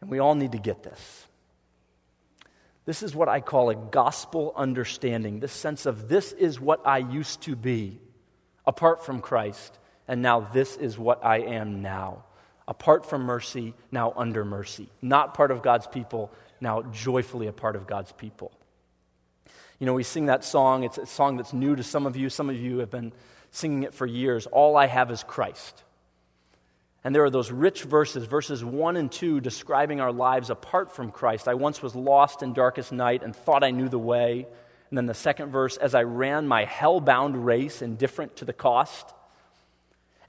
And 0.00 0.10
we 0.10 0.18
all 0.18 0.34
need 0.34 0.52
to 0.52 0.58
get 0.58 0.82
this. 0.82 1.26
This 2.84 3.02
is 3.02 3.14
what 3.14 3.28
I 3.28 3.40
call 3.40 3.70
a 3.70 3.76
gospel 3.76 4.52
understanding 4.56 5.38
this 5.38 5.52
sense 5.52 5.86
of 5.86 6.08
this 6.08 6.32
is 6.32 6.60
what 6.60 6.84
I 6.84 6.98
used 6.98 7.42
to 7.42 7.54
be 7.54 8.00
apart 8.66 9.04
from 9.04 9.20
Christ, 9.20 9.78
and 10.08 10.20
now 10.20 10.40
this 10.40 10.76
is 10.76 10.98
what 10.98 11.24
I 11.24 11.38
am 11.38 11.82
now. 11.82 12.24
Apart 12.66 13.06
from 13.06 13.22
mercy, 13.22 13.74
now 13.90 14.12
under 14.16 14.44
mercy. 14.44 14.88
Not 15.00 15.34
part 15.34 15.50
of 15.50 15.62
God's 15.62 15.86
people, 15.86 16.32
now 16.60 16.82
joyfully 16.82 17.46
a 17.46 17.52
part 17.52 17.76
of 17.76 17.86
God's 17.86 18.12
people. 18.12 18.52
You 19.78 19.86
know, 19.86 19.94
we 19.94 20.04
sing 20.04 20.26
that 20.26 20.44
song. 20.44 20.84
It's 20.84 20.98
a 20.98 21.06
song 21.06 21.36
that's 21.36 21.52
new 21.52 21.74
to 21.74 21.82
some 21.82 22.06
of 22.06 22.16
you. 22.16 22.30
Some 22.30 22.48
of 22.48 22.56
you 22.56 22.78
have 22.78 22.90
been 22.90 23.12
singing 23.52 23.84
it 23.84 23.94
for 23.94 24.06
years. 24.06 24.46
All 24.46 24.76
I 24.76 24.86
have 24.86 25.10
is 25.10 25.22
Christ. 25.22 25.84
And 27.04 27.14
there 27.14 27.24
are 27.24 27.30
those 27.30 27.50
rich 27.50 27.82
verses, 27.82 28.24
verses 28.24 28.64
1 28.64 28.96
and 28.96 29.10
2, 29.10 29.40
describing 29.40 30.00
our 30.00 30.12
lives 30.12 30.50
apart 30.50 30.92
from 30.92 31.10
Christ. 31.10 31.48
I 31.48 31.54
once 31.54 31.82
was 31.82 31.94
lost 31.94 32.42
in 32.42 32.52
darkest 32.52 32.92
night 32.92 33.22
and 33.22 33.34
thought 33.34 33.64
I 33.64 33.70
knew 33.70 33.88
the 33.88 33.98
way. 33.98 34.46
And 34.88 34.98
then 34.98 35.06
the 35.06 35.14
second 35.14 35.50
verse, 35.50 35.76
as 35.76 35.94
I 35.94 36.02
ran 36.02 36.46
my 36.46 36.64
hell 36.64 37.00
bound 37.00 37.44
race, 37.44 37.82
indifferent 37.82 38.36
to 38.36 38.44
the 38.44 38.52
cost. 38.52 39.12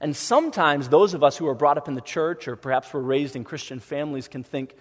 And 0.00 0.16
sometimes 0.16 0.88
those 0.88 1.14
of 1.14 1.22
us 1.22 1.36
who 1.36 1.46
are 1.48 1.54
brought 1.54 1.78
up 1.78 1.86
in 1.86 1.94
the 1.94 2.00
church 2.00 2.48
or 2.48 2.56
perhaps 2.56 2.92
were 2.92 3.02
raised 3.02 3.36
in 3.36 3.44
Christian 3.44 3.78
families 3.78 4.26
can 4.26 4.42
think, 4.42 4.74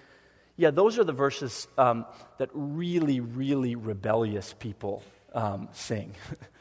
yeah, 0.58 0.72
those 0.72 0.98
are 0.98 1.04
the 1.04 1.14
verses 1.14 1.68
um, 1.78 2.06
that 2.40 2.50
really, 2.54 3.20
really 3.20 3.76
rebellious 3.76 4.54
people 4.58 5.04
um, 5.34 5.70
sing. 5.74 6.16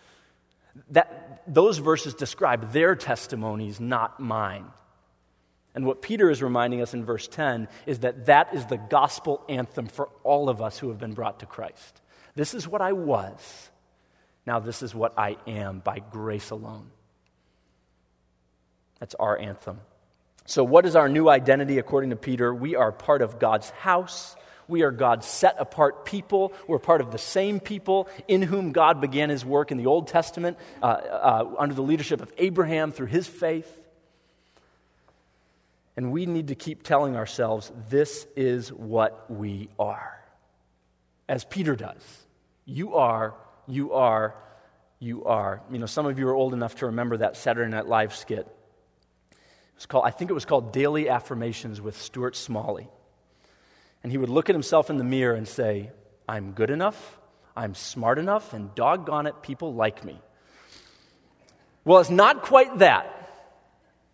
That, 0.91 1.43
those 1.47 1.79
verses 1.79 2.15
describe 2.15 2.73
their 2.73 2.95
testimonies, 2.95 3.81
not 3.81 4.21
mine. 4.21 4.67
And 5.75 5.87
what 5.87 6.03
Peter 6.03 6.31
is 6.31 6.43
reminding 6.43 6.83
us 6.83 6.95
in 6.95 7.05
verse 7.05 7.29
10 7.29 7.69
is 7.87 8.01
that 8.01 8.27
that 8.27 8.55
is 8.55 8.67
the 8.67 8.77
gospel 8.77 9.43
anthem 9.49 9.87
for 9.87 10.09
all 10.23 10.49
of 10.49 10.61
us 10.61 10.79
who 10.79 10.89
have 10.89 10.99
been 10.99 11.15
brought 11.15 11.41
to 11.41 11.47
Christ. 11.47 12.01
This 12.35 12.55
is 12.55 12.69
what 12.69 12.81
I 12.81 12.93
was. 12.93 13.71
Now, 14.47 14.59
this 14.59 14.83
is 14.83 14.95
what 14.95 15.15
I 15.19 15.37
am 15.47 15.81
by 15.81 16.01
grace 16.11 16.51
alone. 16.51 16.91
That's 18.99 19.15
our 19.15 19.39
anthem. 19.39 19.81
So, 20.47 20.65
what 20.65 20.87
is 20.87 20.97
our 20.97 21.09
new 21.09 21.29
identity 21.29 21.79
according 21.79 22.11
to 22.11 22.17
Peter? 22.17 22.53
We 22.53 22.75
are 22.75 22.91
part 22.91 23.23
of 23.23 23.39
God's 23.39 23.71
house. 23.71 24.35
We 24.73 24.83
are 24.83 24.91
God's 24.91 25.27
set 25.27 25.57
apart 25.59 26.07
people. 26.07 26.55
We're 26.67 26.79
part 26.79 27.03
of 27.03 27.13
the 27.13 27.19
same 27.19 27.61
people 27.61 28.09
in 28.27 28.41
whom 28.41 28.73
God 28.73 29.03
began 29.03 29.29
his 29.29 29.45
work 29.45 29.71
in 29.71 29.77
the 29.77 29.85
Old 29.85 30.09
Testament 30.09 30.57
uh, 30.83 30.87
uh, 30.87 31.55
under 31.59 31.75
the 31.75 31.83
leadership 31.83 32.23
of 32.23 32.33
Abraham 32.39 32.91
through 32.91 33.09
his 33.09 33.29
faith. 33.29 33.71
And 35.95 36.11
we 36.11 36.25
need 36.25 36.49
to 36.49 36.55
keep 36.55 36.85
telling 36.85 37.17
ourselves 37.17 37.71
this 37.91 38.27
is 38.35 38.73
what 38.73 39.31
we 39.31 39.69
are. 39.79 40.19
As 41.29 41.45
Peter 41.45 41.77
does. 41.77 42.03
You 42.65 42.95
are, 42.95 43.35
you 43.67 43.93
are, 43.93 44.35
you 44.99 45.27
are. 45.27 45.61
You 45.71 45.81
know, 45.81 45.87
some 45.87 46.07
of 46.07 46.19
you 46.19 46.27
are 46.29 46.35
old 46.35 46.55
enough 46.55 46.77
to 46.77 46.87
remember 46.87 47.19
that 47.19 47.37
Saturday 47.37 47.71
Night 47.71 47.87
Live 47.87 48.15
skit. 48.15 48.47
It 48.49 49.37
was 49.75 49.85
called, 49.85 50.07
I 50.07 50.13
think 50.13 50.31
it 50.31 50.35
was 50.35 50.47
called 50.47 50.73
Daily 50.73 51.11
Affirmations 51.11 51.79
with 51.79 52.01
Stuart 52.01 52.37
Smalley 52.37 52.89
and 54.03 54.11
he 54.11 54.19
would 54.19 54.29
look 54.29 54.49
at 54.49 54.55
himself 54.55 54.91
in 54.91 54.99
the 54.99 55.05
mirror 55.05 55.35
and 55.35 55.47
say, 55.47 55.91
I'm 56.29 56.53
good 56.53 56.71
enough, 56.71 57.19
I'm 57.57 57.75
smart 57.75 58.19
enough, 58.19 58.53
and 58.53 58.75
doggone 58.75 59.27
it, 59.27 59.43
people 59.43 59.75
like 59.75 60.05
me. 60.05 60.21
Well, 61.85 62.01
it's 62.01 62.11
not 62.11 62.43
quite 62.43 62.79
that. 62.79 63.19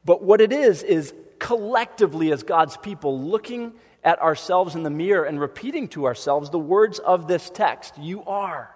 But 0.05 0.23
what 0.23 0.41
it 0.41 0.53
is, 0.53 0.83
is 0.83 1.13
collectively 1.39 2.33
as 2.33 2.43
God's 2.43 2.77
people 2.77 3.21
looking 3.21 3.75
at 4.03 4.21
ourselves 4.21 4.75
in 4.75 4.83
the 4.83 4.91
mirror 4.91 5.25
and 5.25 5.41
repeating 5.41 5.89
to 5.89 6.07
ourselves 6.07 6.51
the 6.51 6.59
words 6.59 6.99
of 6.99 7.29
this 7.29 7.51
text 7.51 7.99
You 7.99 8.25
are. 8.25 8.75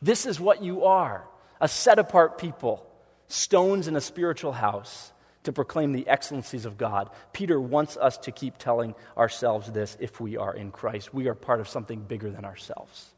This 0.00 0.26
is 0.26 0.38
what 0.38 0.62
you 0.62 0.84
are 0.84 1.24
a 1.60 1.68
set 1.68 1.98
apart 1.98 2.38
people, 2.38 2.86
stones 3.26 3.88
in 3.88 3.96
a 3.96 4.00
spiritual 4.00 4.52
house 4.52 5.12
to 5.48 5.52
proclaim 5.52 5.92
the 5.92 6.06
excellencies 6.06 6.66
of 6.66 6.76
God. 6.76 7.08
Peter 7.32 7.58
wants 7.58 7.96
us 7.96 8.18
to 8.18 8.30
keep 8.30 8.58
telling 8.58 8.94
ourselves 9.16 9.72
this 9.72 9.96
if 9.98 10.20
we 10.20 10.36
are 10.36 10.54
in 10.54 10.70
Christ. 10.70 11.14
We 11.14 11.26
are 11.26 11.34
part 11.34 11.60
of 11.60 11.68
something 11.70 12.02
bigger 12.02 12.30
than 12.30 12.44
ourselves. 12.44 13.08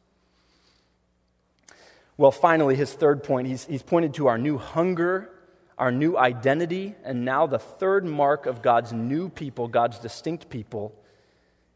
Well, 2.15 2.31
finally, 2.31 2.77
his 2.77 2.93
third 2.93 3.25
point, 3.25 3.49
he's, 3.49 3.65
he's 3.65 3.83
pointed 3.83 4.13
to 4.13 4.27
our 4.27 4.37
new 4.37 4.57
hunger, 4.57 5.29
our 5.77 5.91
new 5.91 6.17
identity, 6.17 6.95
and 7.03 7.25
now 7.25 7.47
the 7.47 7.59
third 7.59 8.05
mark 8.05 8.45
of 8.45 8.61
God's 8.61 8.93
new 8.93 9.27
people, 9.27 9.67
God's 9.67 9.99
distinct 9.99 10.47
people, 10.47 10.95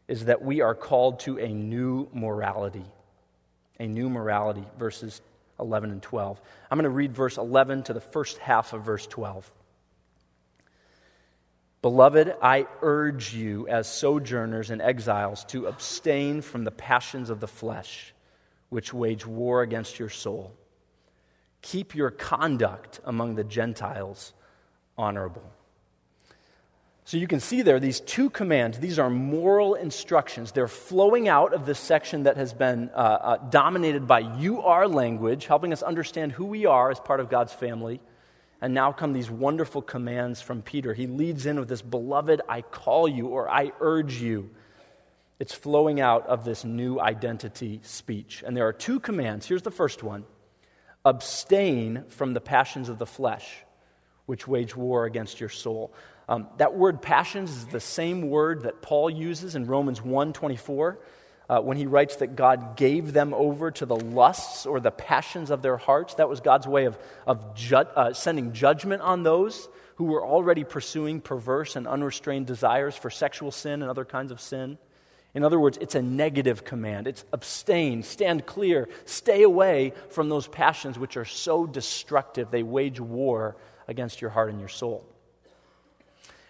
is 0.08 0.24
that 0.24 0.40
we 0.40 0.62
are 0.62 0.74
called 0.74 1.20
to 1.20 1.38
a 1.38 1.48
new 1.48 2.08
morality. 2.14 2.86
A 3.78 3.86
new 3.86 4.08
morality, 4.08 4.64
verses 4.78 5.20
11 5.60 5.90
and 5.90 6.00
12. 6.00 6.40
I'm 6.70 6.78
going 6.78 6.84
to 6.84 6.88
read 6.88 7.12
verse 7.12 7.36
11 7.36 7.82
to 7.82 7.92
the 7.92 8.00
first 8.00 8.38
half 8.38 8.72
of 8.72 8.84
verse 8.84 9.06
12. 9.06 9.52
Beloved, 11.86 12.34
I 12.42 12.66
urge 12.82 13.32
you 13.32 13.68
as 13.68 13.86
sojourners 13.86 14.70
and 14.70 14.82
exiles 14.82 15.44
to 15.50 15.66
abstain 15.66 16.42
from 16.42 16.64
the 16.64 16.72
passions 16.72 17.30
of 17.30 17.38
the 17.38 17.46
flesh, 17.46 18.12
which 18.70 18.92
wage 18.92 19.24
war 19.24 19.62
against 19.62 20.00
your 20.00 20.08
soul. 20.08 20.52
Keep 21.62 21.94
your 21.94 22.10
conduct 22.10 22.98
among 23.04 23.36
the 23.36 23.44
Gentiles 23.44 24.32
honorable. 24.98 25.44
So 27.04 27.18
you 27.18 27.28
can 27.28 27.38
see 27.38 27.62
there 27.62 27.78
these 27.78 28.00
two 28.00 28.30
commands. 28.30 28.80
These 28.80 28.98
are 28.98 29.08
moral 29.08 29.76
instructions. 29.76 30.50
They're 30.50 30.66
flowing 30.66 31.28
out 31.28 31.54
of 31.54 31.66
this 31.66 31.78
section 31.78 32.24
that 32.24 32.36
has 32.36 32.52
been 32.52 32.90
uh, 32.96 32.96
uh, 32.96 33.36
dominated 33.36 34.08
by 34.08 34.38
you 34.38 34.60
are 34.62 34.88
language, 34.88 35.46
helping 35.46 35.72
us 35.72 35.84
understand 35.84 36.32
who 36.32 36.46
we 36.46 36.66
are 36.66 36.90
as 36.90 36.98
part 36.98 37.20
of 37.20 37.30
God's 37.30 37.52
family 37.52 38.00
and 38.60 38.72
now 38.72 38.92
come 38.92 39.12
these 39.12 39.30
wonderful 39.30 39.82
commands 39.82 40.40
from 40.40 40.62
Peter. 40.62 40.94
He 40.94 41.06
leads 41.06 41.46
in 41.46 41.58
with 41.58 41.68
this, 41.68 41.82
Beloved, 41.82 42.40
I 42.48 42.62
call 42.62 43.06
you, 43.06 43.28
or 43.28 43.48
I 43.48 43.72
urge 43.80 44.20
you. 44.20 44.50
It's 45.38 45.52
flowing 45.52 46.00
out 46.00 46.26
of 46.26 46.44
this 46.44 46.64
new 46.64 46.98
identity 46.98 47.80
speech. 47.82 48.42
And 48.46 48.56
there 48.56 48.66
are 48.66 48.72
two 48.72 49.00
commands. 49.00 49.46
Here's 49.46 49.62
the 49.62 49.70
first 49.70 50.02
one 50.02 50.24
abstain 51.04 52.04
from 52.08 52.34
the 52.34 52.40
passions 52.40 52.88
of 52.88 52.98
the 52.98 53.06
flesh, 53.06 53.58
which 54.24 54.48
wage 54.48 54.74
war 54.74 55.04
against 55.04 55.38
your 55.38 55.48
soul. 55.48 55.94
Um, 56.28 56.48
that 56.56 56.74
word 56.74 57.00
passions 57.00 57.50
is 57.50 57.66
the 57.66 57.78
same 57.78 58.28
word 58.28 58.62
that 58.62 58.82
Paul 58.82 59.08
uses 59.08 59.54
in 59.54 59.66
Romans 59.66 60.02
1 60.02 60.32
24 60.32 60.98
uh, 61.48 61.60
when 61.60 61.76
he 61.76 61.86
writes 61.86 62.16
that 62.16 62.36
God 62.36 62.76
gave 62.76 63.12
them 63.12 63.32
over 63.32 63.70
to 63.70 63.86
the 63.86 63.96
lusts 63.96 64.66
or 64.66 64.80
the 64.80 64.90
passions 64.90 65.50
of 65.50 65.62
their 65.62 65.76
hearts. 65.76 66.14
That 66.14 66.28
was 66.28 66.40
God's 66.40 66.66
way 66.66 66.86
of, 66.86 66.98
of 67.26 67.54
ju- 67.54 67.76
uh, 67.76 68.12
sending 68.12 68.52
judgment 68.52 69.02
on 69.02 69.22
those 69.22 69.68
who 69.96 70.04
were 70.04 70.24
already 70.24 70.64
pursuing 70.64 71.20
perverse 71.20 71.76
and 71.76 71.86
unrestrained 71.86 72.46
desires 72.46 72.96
for 72.96 73.10
sexual 73.10 73.50
sin 73.50 73.82
and 73.82 73.90
other 73.90 74.04
kinds 74.04 74.32
of 74.32 74.40
sin. 74.40 74.78
In 75.34 75.44
other 75.44 75.60
words, 75.60 75.78
it's 75.80 75.94
a 75.94 76.02
negative 76.02 76.64
command. 76.64 77.06
It's 77.06 77.24
abstain, 77.32 78.02
stand 78.02 78.46
clear, 78.46 78.88
stay 79.04 79.42
away 79.42 79.92
from 80.10 80.28
those 80.28 80.48
passions 80.48 80.98
which 80.98 81.16
are 81.16 81.24
so 81.24 81.66
destructive 81.66 82.50
they 82.50 82.62
wage 82.62 83.00
war 83.00 83.56
against 83.86 84.20
your 84.20 84.30
heart 84.30 84.50
and 84.50 84.58
your 84.58 84.68
soul. 84.68 85.06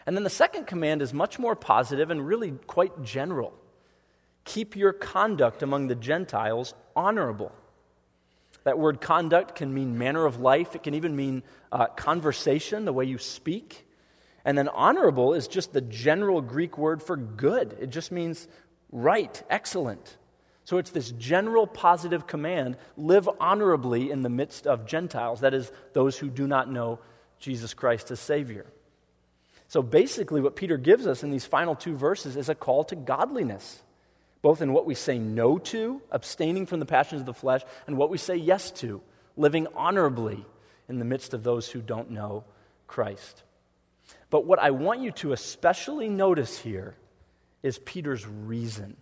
And 0.06 0.16
then 0.16 0.22
the 0.22 0.30
second 0.30 0.68
command 0.68 1.02
is 1.02 1.12
much 1.12 1.38
more 1.38 1.56
positive 1.56 2.10
and 2.10 2.26
really 2.26 2.52
quite 2.66 3.02
general 3.02 3.52
keep 4.46 4.76
your 4.76 4.94
conduct 4.94 5.62
among 5.62 5.88
the 5.88 5.94
Gentiles 5.94 6.72
honorable. 6.94 7.52
That 8.64 8.78
word 8.78 9.00
conduct 9.00 9.54
can 9.54 9.74
mean 9.74 9.98
manner 9.98 10.24
of 10.24 10.40
life, 10.40 10.74
it 10.74 10.82
can 10.82 10.94
even 10.94 11.14
mean 11.14 11.42
uh, 11.70 11.86
conversation, 11.88 12.86
the 12.86 12.92
way 12.92 13.04
you 13.04 13.18
speak. 13.18 13.86
And 14.44 14.56
then 14.56 14.68
honorable 14.68 15.34
is 15.34 15.48
just 15.48 15.72
the 15.72 15.80
general 15.80 16.40
Greek 16.40 16.78
word 16.78 17.02
for 17.02 17.16
good, 17.16 17.76
it 17.80 17.90
just 17.90 18.10
means 18.10 18.48
right, 18.90 19.42
excellent. 19.50 20.16
So 20.64 20.78
it's 20.78 20.90
this 20.90 21.12
general 21.12 21.68
positive 21.68 22.26
command 22.26 22.76
live 22.96 23.28
honorably 23.38 24.10
in 24.10 24.22
the 24.22 24.28
midst 24.28 24.66
of 24.66 24.84
Gentiles, 24.84 25.40
that 25.40 25.54
is, 25.54 25.70
those 25.92 26.18
who 26.18 26.28
do 26.28 26.48
not 26.48 26.68
know 26.68 26.98
Jesus 27.38 27.72
Christ 27.72 28.10
as 28.10 28.18
Savior. 28.18 28.66
So 29.68 29.80
basically, 29.80 30.40
what 30.40 30.56
Peter 30.56 30.76
gives 30.76 31.06
us 31.06 31.22
in 31.22 31.30
these 31.30 31.46
final 31.46 31.76
two 31.76 31.96
verses 31.96 32.36
is 32.36 32.48
a 32.48 32.54
call 32.54 32.82
to 32.84 32.96
godliness 32.96 33.82
both 34.46 34.62
in 34.62 34.72
what 34.72 34.86
we 34.86 34.94
say 34.94 35.18
no 35.18 35.58
to, 35.58 36.00
abstaining 36.12 36.66
from 36.66 36.78
the 36.78 36.86
passions 36.86 37.20
of 37.20 37.26
the 37.26 37.34
flesh, 37.34 37.62
and 37.88 37.96
what 37.96 38.10
we 38.10 38.16
say 38.16 38.36
yes 38.36 38.70
to, 38.70 39.02
living 39.36 39.66
honorably 39.74 40.46
in 40.88 41.00
the 41.00 41.04
midst 41.04 41.34
of 41.34 41.42
those 41.42 41.68
who 41.68 41.80
don't 41.80 42.12
know 42.12 42.44
Christ. 42.86 43.42
But 44.30 44.46
what 44.46 44.60
I 44.60 44.70
want 44.70 45.00
you 45.00 45.10
to 45.10 45.32
especially 45.32 46.08
notice 46.08 46.56
here 46.60 46.94
is 47.64 47.80
Peter's 47.80 48.24
reason 48.24 48.96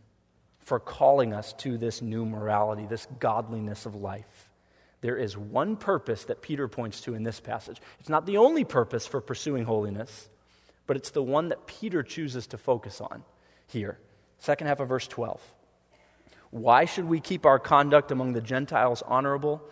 for 0.60 0.80
calling 0.80 1.34
us 1.34 1.52
to 1.58 1.76
this 1.76 2.00
new 2.00 2.24
morality, 2.24 2.86
this 2.86 3.06
godliness 3.18 3.84
of 3.84 3.94
life. 3.94 4.50
There 5.02 5.18
is 5.18 5.36
one 5.36 5.76
purpose 5.76 6.24
that 6.24 6.40
Peter 6.40 6.68
points 6.68 7.02
to 7.02 7.14
in 7.14 7.22
this 7.22 7.38
passage. 7.38 7.82
It's 8.00 8.08
not 8.08 8.24
the 8.24 8.38
only 8.38 8.64
purpose 8.64 9.06
for 9.06 9.20
pursuing 9.20 9.64
holiness, 9.66 10.30
but 10.86 10.96
it's 10.96 11.10
the 11.10 11.22
one 11.22 11.50
that 11.50 11.66
Peter 11.66 12.02
chooses 12.02 12.46
to 12.46 12.56
focus 12.56 13.02
on 13.02 13.22
here. 13.66 13.98
Second 14.38 14.66
half 14.66 14.80
of 14.80 14.88
verse 14.88 15.06
12. 15.08 15.40
Why 16.50 16.84
should 16.84 17.06
we 17.06 17.20
keep 17.20 17.46
our 17.46 17.58
conduct 17.58 18.10
among 18.12 18.32
the 18.32 18.40
Gentiles 18.40 19.02
honorable? 19.06 19.62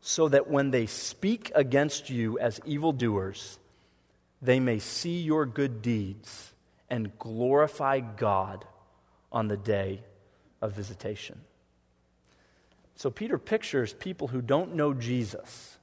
So 0.00 0.28
that 0.28 0.48
when 0.48 0.70
they 0.70 0.86
speak 0.86 1.50
against 1.54 2.08
you 2.08 2.38
as 2.38 2.60
evildoers, 2.64 3.58
they 4.40 4.60
may 4.60 4.78
see 4.78 5.20
your 5.20 5.44
good 5.44 5.82
deeds 5.82 6.52
and 6.88 7.18
glorify 7.18 7.98
God 8.00 8.64
on 9.32 9.48
the 9.48 9.56
day 9.56 10.02
of 10.60 10.72
visitation. 10.72 11.40
So 12.94 13.10
Peter 13.10 13.38
pictures 13.38 13.92
people 13.92 14.28
who 14.28 14.40
don't 14.40 14.74
know 14.74 14.94
Jesus 14.94 15.78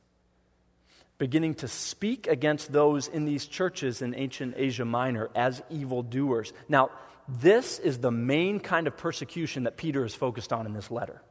beginning 1.17 1.55
to 1.55 1.67
speak 1.67 2.27
against 2.27 2.73
those 2.73 3.07
in 3.07 3.25
these 3.25 3.45
churches 3.45 4.01
in 4.01 4.13
ancient 4.15 4.53
Asia 4.57 4.85
Minor 4.85 5.29
as 5.33 5.61
evildoers. 5.69 6.51
Now, 6.67 6.91
this 7.27 7.79
is 7.79 7.99
the 7.99 8.11
main 8.11 8.59
kind 8.59 8.87
of 8.87 8.97
persecution 8.97 9.63
that 9.63 9.77
Peter 9.77 10.05
is 10.05 10.13
focused 10.13 10.53
on 10.53 10.65
in 10.65 10.73
this 10.73 10.91
letter. 10.91 11.21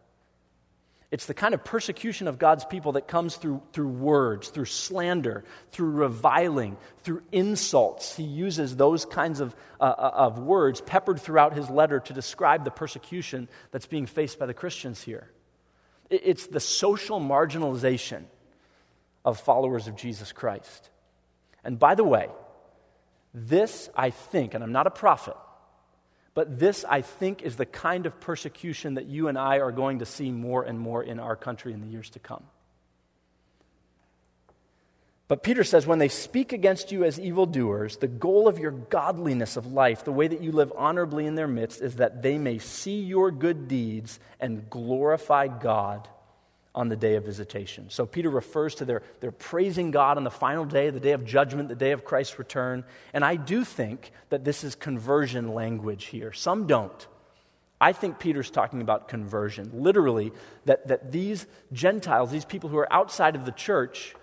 It's 1.10 1.26
the 1.26 1.34
kind 1.34 1.54
of 1.54 1.62
persecution 1.62 2.26
of 2.26 2.40
God's 2.40 2.64
people 2.64 2.92
that 2.92 3.06
comes 3.06 3.36
through, 3.36 3.62
through 3.72 3.88
words, 3.88 4.48
through 4.48 4.64
slander, 4.64 5.44
through 5.70 5.90
reviling, 5.92 6.76
through 7.04 7.22
insults. 7.30 8.16
He 8.16 8.24
uses 8.24 8.74
those 8.74 9.04
kinds 9.04 9.38
of, 9.38 9.54
uh, 9.80 9.84
uh 9.84 10.10
of 10.12 10.40
words 10.40 10.80
peppered 10.80 11.20
throughout 11.20 11.54
his 11.54 11.70
letter 11.70 12.00
to 12.00 12.12
describe 12.12 12.64
the 12.64 12.72
persecution 12.72 13.48
that's 13.70 13.86
being 13.86 14.06
faced 14.06 14.40
by 14.40 14.46
the 14.46 14.54
Christians 14.54 15.00
here. 15.02 15.30
It's 16.10 16.48
the 16.48 16.58
social 16.58 17.20
marginalization 17.20 18.24
of 19.24 19.38
followers 19.38 19.86
of 19.86 19.94
Jesus 19.94 20.32
Christ. 20.32 20.90
And 21.62 21.78
by 21.78 21.94
the 21.94 22.04
way, 22.04 22.28
this, 23.32 23.88
I 23.96 24.10
think, 24.10 24.54
and 24.54 24.64
I'm 24.64 24.72
not 24.72 24.88
a 24.88 24.90
prophet, 24.90 25.36
but 26.34 26.58
this, 26.58 26.84
I 26.88 27.00
think, 27.00 27.42
is 27.42 27.56
the 27.56 27.66
kind 27.66 28.06
of 28.06 28.20
persecution 28.20 28.94
that 28.94 29.06
you 29.06 29.28
and 29.28 29.38
I 29.38 29.60
are 29.60 29.72
going 29.72 30.00
to 30.00 30.06
see 30.06 30.32
more 30.32 30.64
and 30.64 30.78
more 30.78 31.02
in 31.02 31.20
our 31.20 31.36
country 31.36 31.72
in 31.72 31.80
the 31.80 31.86
years 31.86 32.10
to 32.10 32.18
come. 32.18 32.42
But 35.26 35.42
Peter 35.42 35.64
says, 35.64 35.86
when 35.86 36.00
they 36.00 36.08
speak 36.08 36.52
against 36.52 36.92
you 36.92 37.04
as 37.04 37.18
evildoers, 37.18 37.96
the 37.96 38.08
goal 38.08 38.46
of 38.46 38.58
your 38.58 38.72
godliness 38.72 39.56
of 39.56 39.72
life, 39.72 40.04
the 40.04 40.12
way 40.12 40.28
that 40.28 40.42
you 40.42 40.52
live 40.52 40.72
honorably 40.76 41.24
in 41.24 41.34
their 41.34 41.48
midst, 41.48 41.80
is 41.80 41.96
that 41.96 42.20
they 42.20 42.36
may 42.36 42.58
see 42.58 43.00
your 43.00 43.30
good 43.30 43.66
deeds 43.66 44.20
and 44.38 44.68
glorify 44.68 45.46
God 45.46 46.08
on 46.74 46.88
the 46.88 46.96
day 46.96 47.14
of 47.14 47.24
visitation. 47.24 47.86
So 47.88 48.04
Peter 48.04 48.28
refers 48.28 48.74
to 48.76 48.84
their, 48.84 49.02
their 49.20 49.30
praising 49.30 49.90
God 49.90 50.16
on 50.16 50.24
the 50.24 50.30
final 50.30 50.64
day, 50.64 50.90
the 50.90 51.00
day 51.00 51.12
of 51.12 51.24
judgment, 51.24 51.68
the 51.68 51.74
day 51.76 51.92
of 51.92 52.04
Christ's 52.04 52.38
return. 52.38 52.84
And 53.12 53.24
I 53.24 53.36
do 53.36 53.64
think 53.64 54.10
that 54.30 54.44
this 54.44 54.64
is 54.64 54.74
conversion 54.74 55.54
language 55.54 56.06
here. 56.06 56.32
Some 56.32 56.66
don't. 56.66 57.06
I 57.80 57.92
think 57.92 58.18
Peter's 58.18 58.50
talking 58.50 58.80
about 58.80 59.08
conversion. 59.08 59.70
Literally, 59.74 60.32
that, 60.64 60.88
that 60.88 61.12
these 61.12 61.46
Gentiles, 61.72 62.30
these 62.30 62.44
people 62.44 62.70
who 62.70 62.78
are 62.78 62.92
outside 62.92 63.36
of 63.36 63.44
the 63.44 63.52
church, 63.52 64.14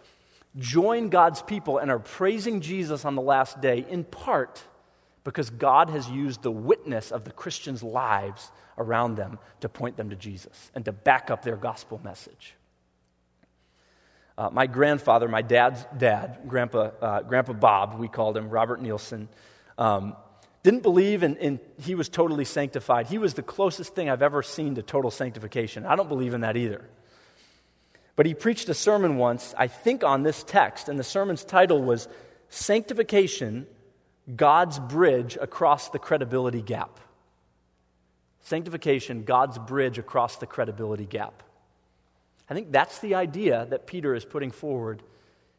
join 0.57 1.09
God's 1.09 1.41
people 1.41 1.77
and 1.77 1.89
are 1.89 1.99
praising 1.99 2.59
Jesus 2.59 3.05
on 3.05 3.15
the 3.15 3.21
last 3.21 3.61
day, 3.61 3.85
in 3.87 4.03
part 4.03 4.63
because 5.23 5.49
God 5.49 5.89
has 5.89 6.09
used 6.09 6.41
the 6.41 6.51
witness 6.51 7.11
of 7.11 7.23
the 7.23 7.31
Christians' 7.31 7.83
lives 7.83 8.51
around 8.77 9.15
them 9.15 9.37
to 9.59 9.69
point 9.69 9.97
them 9.97 10.09
to 10.09 10.15
Jesus 10.15 10.71
and 10.73 10.83
to 10.85 10.91
back 10.91 11.29
up 11.29 11.43
their 11.43 11.55
gospel 11.55 12.01
message. 12.03 12.55
Uh, 14.37 14.49
my 14.51 14.65
grandfather, 14.65 15.27
my 15.27 15.41
dad's 15.41 15.85
dad, 15.97 16.39
Grandpa, 16.47 16.91
uh, 17.01 17.21
Grandpa 17.21 17.53
Bob, 17.53 17.99
we 17.99 18.07
called 18.07 18.35
him, 18.35 18.49
Robert 18.49 18.81
Nielsen, 18.81 19.29
um, 19.77 20.15
didn't 20.63 20.81
believe 20.81 21.21
in, 21.21 21.35
in 21.37 21.59
he 21.79 21.95
was 21.95 22.09
totally 22.09 22.45
sanctified. 22.45 23.07
He 23.07 23.17
was 23.17 23.33
the 23.33 23.43
closest 23.43 23.93
thing 23.93 24.09
I've 24.09 24.21
ever 24.21 24.41
seen 24.41 24.75
to 24.75 24.83
total 24.83 25.11
sanctification. 25.11 25.85
I 25.85 25.95
don't 25.95 26.09
believe 26.09 26.33
in 26.33 26.41
that 26.41 26.55
either. 26.57 26.87
But 28.15 28.25
he 28.25 28.33
preached 28.33 28.69
a 28.69 28.73
sermon 28.73 29.17
once, 29.17 29.53
I 29.57 29.67
think 29.67 30.03
on 30.03 30.23
this 30.23 30.43
text, 30.43 30.89
and 30.89 30.97
the 30.97 31.03
sermon's 31.03 31.43
title 31.43 31.81
was 31.81 32.07
Sanctification 32.49 33.65
God's 34.35 34.79
bridge 34.79 35.37
across 35.39 35.89
the 35.89 35.99
credibility 35.99 36.61
gap. 36.61 36.99
Sanctification, 38.41 39.23
God's 39.23 39.57
bridge 39.57 39.97
across 39.97 40.37
the 40.37 40.47
credibility 40.47 41.05
gap. 41.05 41.43
I 42.49 42.53
think 42.53 42.71
that's 42.71 42.99
the 42.99 43.15
idea 43.15 43.67
that 43.69 43.87
Peter 43.87 44.13
is 44.13 44.25
putting 44.25 44.51
forward 44.51 45.03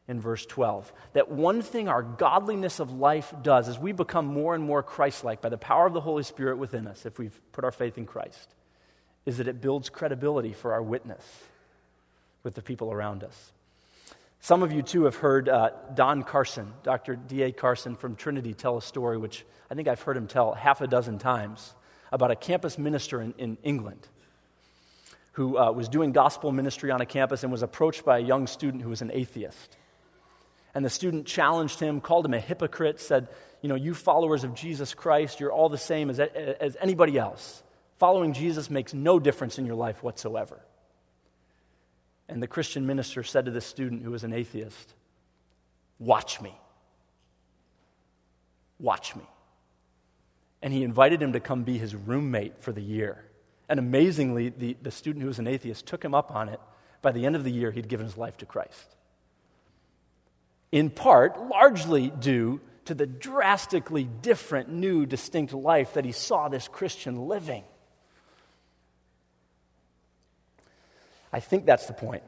in 0.08 0.20
verse 0.20 0.44
12. 0.46 0.92
That 1.12 1.30
one 1.30 1.62
thing 1.62 1.88
our 1.88 2.02
godliness 2.02 2.80
of 2.80 2.92
life 2.92 3.32
does 3.42 3.68
is 3.68 3.78
we 3.78 3.92
become 3.92 4.26
more 4.26 4.54
and 4.54 4.62
more 4.62 4.82
Christ 4.82 5.24
like 5.24 5.40
by 5.40 5.48
the 5.48 5.58
power 5.58 5.86
of 5.86 5.92
the 5.92 6.00
Holy 6.00 6.22
Spirit 6.22 6.58
within 6.58 6.86
us 6.86 7.06
if 7.06 7.18
we've 7.18 7.40
put 7.52 7.64
our 7.64 7.72
faith 7.72 7.98
in 7.98 8.06
Christ, 8.06 8.54
is 9.24 9.38
that 9.38 9.48
it 9.48 9.60
builds 9.60 9.88
credibility 9.88 10.52
for 10.52 10.72
our 10.72 10.82
witness 10.82 11.24
with 12.42 12.54
the 12.54 12.62
people 12.62 12.92
around 12.92 13.22
us. 13.22 13.52
Some 14.44 14.64
of 14.64 14.72
you, 14.72 14.82
too, 14.82 15.04
have 15.04 15.14
heard 15.14 15.48
uh, 15.48 15.70
Don 15.94 16.24
Carson, 16.24 16.72
Dr. 16.82 17.14
D.A. 17.14 17.52
Carson 17.52 17.94
from 17.94 18.16
Trinity, 18.16 18.54
tell 18.54 18.76
a 18.76 18.82
story 18.82 19.16
which 19.16 19.46
I 19.70 19.74
think 19.76 19.86
I've 19.86 20.02
heard 20.02 20.16
him 20.16 20.26
tell 20.26 20.52
half 20.52 20.80
a 20.80 20.88
dozen 20.88 21.20
times 21.20 21.72
about 22.10 22.32
a 22.32 22.34
campus 22.34 22.76
minister 22.76 23.22
in, 23.22 23.34
in 23.38 23.56
England 23.62 24.08
who 25.34 25.56
uh, 25.56 25.70
was 25.70 25.88
doing 25.88 26.10
gospel 26.10 26.50
ministry 26.50 26.90
on 26.90 27.00
a 27.00 27.06
campus 27.06 27.44
and 27.44 27.52
was 27.52 27.62
approached 27.62 28.04
by 28.04 28.18
a 28.18 28.20
young 28.20 28.48
student 28.48 28.82
who 28.82 28.88
was 28.88 29.00
an 29.00 29.12
atheist. 29.12 29.76
And 30.74 30.84
the 30.84 30.90
student 30.90 31.24
challenged 31.24 31.78
him, 31.78 32.00
called 32.00 32.26
him 32.26 32.34
a 32.34 32.40
hypocrite, 32.40 32.98
said, 32.98 33.28
You 33.60 33.68
know, 33.68 33.76
you 33.76 33.94
followers 33.94 34.42
of 34.42 34.54
Jesus 34.54 34.92
Christ, 34.92 35.38
you're 35.38 35.52
all 35.52 35.68
the 35.68 35.78
same 35.78 36.10
as, 36.10 36.18
as 36.18 36.76
anybody 36.80 37.16
else. 37.16 37.62
Following 37.98 38.32
Jesus 38.32 38.68
makes 38.70 38.92
no 38.92 39.20
difference 39.20 39.60
in 39.60 39.66
your 39.66 39.76
life 39.76 40.02
whatsoever. 40.02 40.60
And 42.32 42.42
the 42.42 42.46
Christian 42.46 42.86
minister 42.86 43.22
said 43.22 43.44
to 43.44 43.50
this 43.50 43.66
student 43.66 44.02
who 44.02 44.10
was 44.10 44.24
an 44.24 44.32
atheist, 44.32 44.94
Watch 45.98 46.40
me. 46.40 46.56
Watch 48.80 49.14
me. 49.14 49.22
And 50.62 50.72
he 50.72 50.82
invited 50.82 51.22
him 51.22 51.34
to 51.34 51.40
come 51.40 51.62
be 51.62 51.76
his 51.76 51.94
roommate 51.94 52.58
for 52.58 52.72
the 52.72 52.80
year. 52.80 53.24
And 53.68 53.78
amazingly, 53.78 54.48
the, 54.48 54.76
the 54.80 54.90
student 54.90 55.22
who 55.22 55.28
was 55.28 55.38
an 55.38 55.46
atheist 55.46 55.86
took 55.86 56.04
him 56.04 56.14
up 56.14 56.34
on 56.34 56.48
it. 56.48 56.60
By 57.02 57.12
the 57.12 57.26
end 57.26 57.36
of 57.36 57.44
the 57.44 57.52
year, 57.52 57.70
he'd 57.70 57.88
given 57.88 58.06
his 58.06 58.16
life 58.16 58.38
to 58.38 58.46
Christ. 58.46 58.96
In 60.70 60.88
part, 60.88 61.38
largely 61.48 62.08
due 62.10 62.60
to 62.86 62.94
the 62.94 63.06
drastically 63.06 64.04
different, 64.04 64.70
new, 64.70 65.04
distinct 65.04 65.52
life 65.52 65.94
that 65.94 66.04
he 66.04 66.12
saw 66.12 66.48
this 66.48 66.66
Christian 66.66 67.28
living. 67.28 67.64
I 71.32 71.40
think 71.40 71.66
that's 71.66 71.86
the 71.86 71.94
point. 71.94 72.22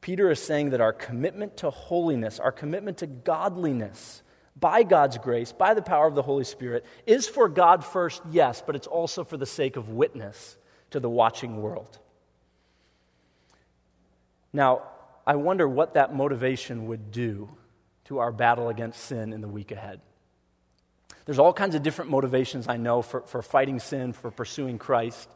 Peter 0.00 0.30
is 0.30 0.42
saying 0.42 0.70
that 0.70 0.80
our 0.80 0.92
commitment 0.92 1.58
to 1.58 1.70
holiness, 1.70 2.38
our 2.38 2.52
commitment 2.52 2.98
to 2.98 3.06
godliness, 3.06 4.22
by 4.58 4.82
God's 4.82 5.18
grace, 5.18 5.52
by 5.52 5.74
the 5.74 5.82
power 5.82 6.06
of 6.06 6.14
the 6.14 6.22
Holy 6.22 6.44
Spirit, 6.44 6.84
is 7.06 7.28
for 7.28 7.48
God 7.48 7.84
first, 7.84 8.22
yes, 8.30 8.62
but 8.64 8.74
it's 8.74 8.86
also 8.86 9.22
for 9.22 9.36
the 9.36 9.46
sake 9.46 9.76
of 9.76 9.90
witness 9.90 10.56
to 10.90 11.00
the 11.00 11.10
watching 11.10 11.60
world. 11.60 11.98
Now, 14.52 14.82
I 15.26 15.36
wonder 15.36 15.68
what 15.68 15.94
that 15.94 16.14
motivation 16.14 16.86
would 16.86 17.10
do 17.10 17.50
to 18.04 18.18
our 18.18 18.32
battle 18.32 18.68
against 18.68 19.00
sin 19.00 19.32
in 19.32 19.42
the 19.42 19.48
week 19.48 19.72
ahead. 19.72 20.00
There's 21.26 21.40
all 21.40 21.52
kinds 21.52 21.74
of 21.74 21.82
different 21.82 22.10
motivations 22.10 22.68
I 22.68 22.76
know 22.76 23.02
for, 23.02 23.22
for 23.22 23.42
fighting 23.42 23.80
sin, 23.80 24.12
for 24.12 24.30
pursuing 24.30 24.78
Christ. 24.78 25.28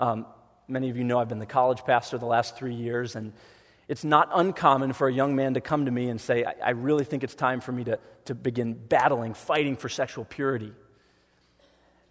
Um, 0.00 0.26
many 0.68 0.90
of 0.90 0.96
you 0.96 1.04
know 1.04 1.18
I've 1.18 1.28
been 1.28 1.38
the 1.38 1.46
college 1.46 1.84
pastor 1.84 2.18
the 2.18 2.26
last 2.26 2.56
three 2.56 2.74
years, 2.74 3.16
and 3.16 3.32
it's 3.88 4.04
not 4.04 4.28
uncommon 4.34 4.92
for 4.92 5.08
a 5.08 5.12
young 5.12 5.36
man 5.36 5.54
to 5.54 5.60
come 5.60 5.84
to 5.84 5.90
me 5.90 6.08
and 6.08 6.20
say, 6.20 6.44
I, 6.44 6.54
I 6.64 6.70
really 6.70 7.04
think 7.04 7.22
it's 7.24 7.34
time 7.34 7.60
for 7.60 7.72
me 7.72 7.84
to, 7.84 7.98
to 8.26 8.34
begin 8.34 8.74
battling, 8.74 9.34
fighting 9.34 9.76
for 9.76 9.88
sexual 9.88 10.24
purity. 10.24 10.72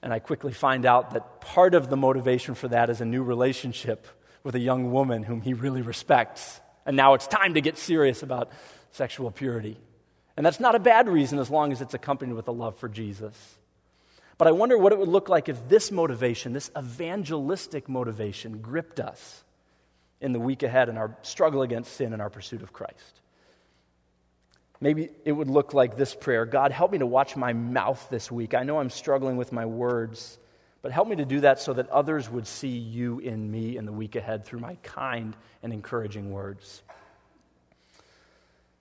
And 0.02 0.14
I 0.14 0.20
quickly 0.20 0.54
find 0.54 0.86
out 0.86 1.12
that 1.12 1.42
part 1.42 1.74
of 1.74 1.90
the 1.90 1.98
motivation 1.98 2.56
for 2.56 2.68
that 2.70 2.90
is 2.90 3.02
a 3.02 3.06
new 3.06 3.24
relationship 3.24 4.08
with 4.44 4.56
a 4.56 4.60
young 4.60 4.92
woman 4.92 5.24
whom 5.24 5.42
he 5.42 5.54
really 5.54 5.82
respects. 5.82 6.62
And 6.86 6.96
now 6.96 7.16
it's 7.16 7.28
time 7.28 7.56
to 7.56 7.62
get 7.62 7.78
serious 7.78 8.22
about 8.22 8.52
sexual 8.92 9.32
purity. 9.32 9.78
And 10.38 10.46
that's 10.46 10.60
not 10.60 10.76
a 10.76 10.80
bad 10.80 11.10
reason 11.10 11.40
as 11.40 11.50
long 11.50 11.72
as 11.72 11.82
it's 11.82 11.94
accompanied 11.94 12.34
with 12.34 12.48
a 12.48 12.52
love 12.52 12.78
for 12.78 12.88
Jesus. 12.88 13.58
But 14.38 14.48
I 14.48 14.52
wonder 14.52 14.78
what 14.78 14.92
it 14.92 15.00
would 15.00 15.08
look 15.08 15.30
like 15.30 15.48
if 15.48 15.70
this 15.70 15.92
motivation, 15.92 16.54
this 16.54 16.70
evangelistic 16.78 17.88
motivation, 17.88 18.60
gripped 18.60 19.00
us 19.00 19.44
in 20.20 20.34
the 20.34 20.40
week 20.40 20.64
ahead 20.64 20.90
in 20.90 20.98
our 20.98 21.16
struggle 21.22 21.62
against 21.62 21.94
sin 21.94 22.14
and 22.14 22.22
our 22.22 22.30
pursuit 22.30 22.62
of 22.62 22.74
Christ. 22.74 23.22
Maybe 24.82 25.10
it 25.24 25.32
would 25.32 25.50
look 25.50 25.74
like 25.74 25.96
this 25.96 26.14
prayer 26.14 26.46
God, 26.46 26.72
help 26.72 26.92
me 26.92 26.98
to 26.98 27.06
watch 27.06 27.36
my 27.36 27.54
mouth 27.54 28.08
this 28.10 28.32
week. 28.32 28.54
I 28.54 28.64
know 28.64 28.80
I'm 28.80 28.90
struggling 28.90 29.38
with 29.38 29.52
my 29.52 29.66
words, 29.66 30.38
but 30.82 30.92
help 30.92 31.08
me 31.08 31.16
to 31.16 31.26
do 31.26 31.40
that 31.42 31.60
so 31.60 31.74
that 31.74 31.90
others 31.90 32.30
would 32.30 32.46
see 32.46 32.78
you 32.78 33.20
in 33.20 33.50
me 33.50 33.78
in 33.78 33.86
the 33.86 33.94
week 33.94 34.16
ahead 34.16 34.46
through 34.46 34.60
my 34.60 34.76
kind 34.84 35.36
and 35.64 35.72
encouraging 35.72 36.32
words. 36.32 36.84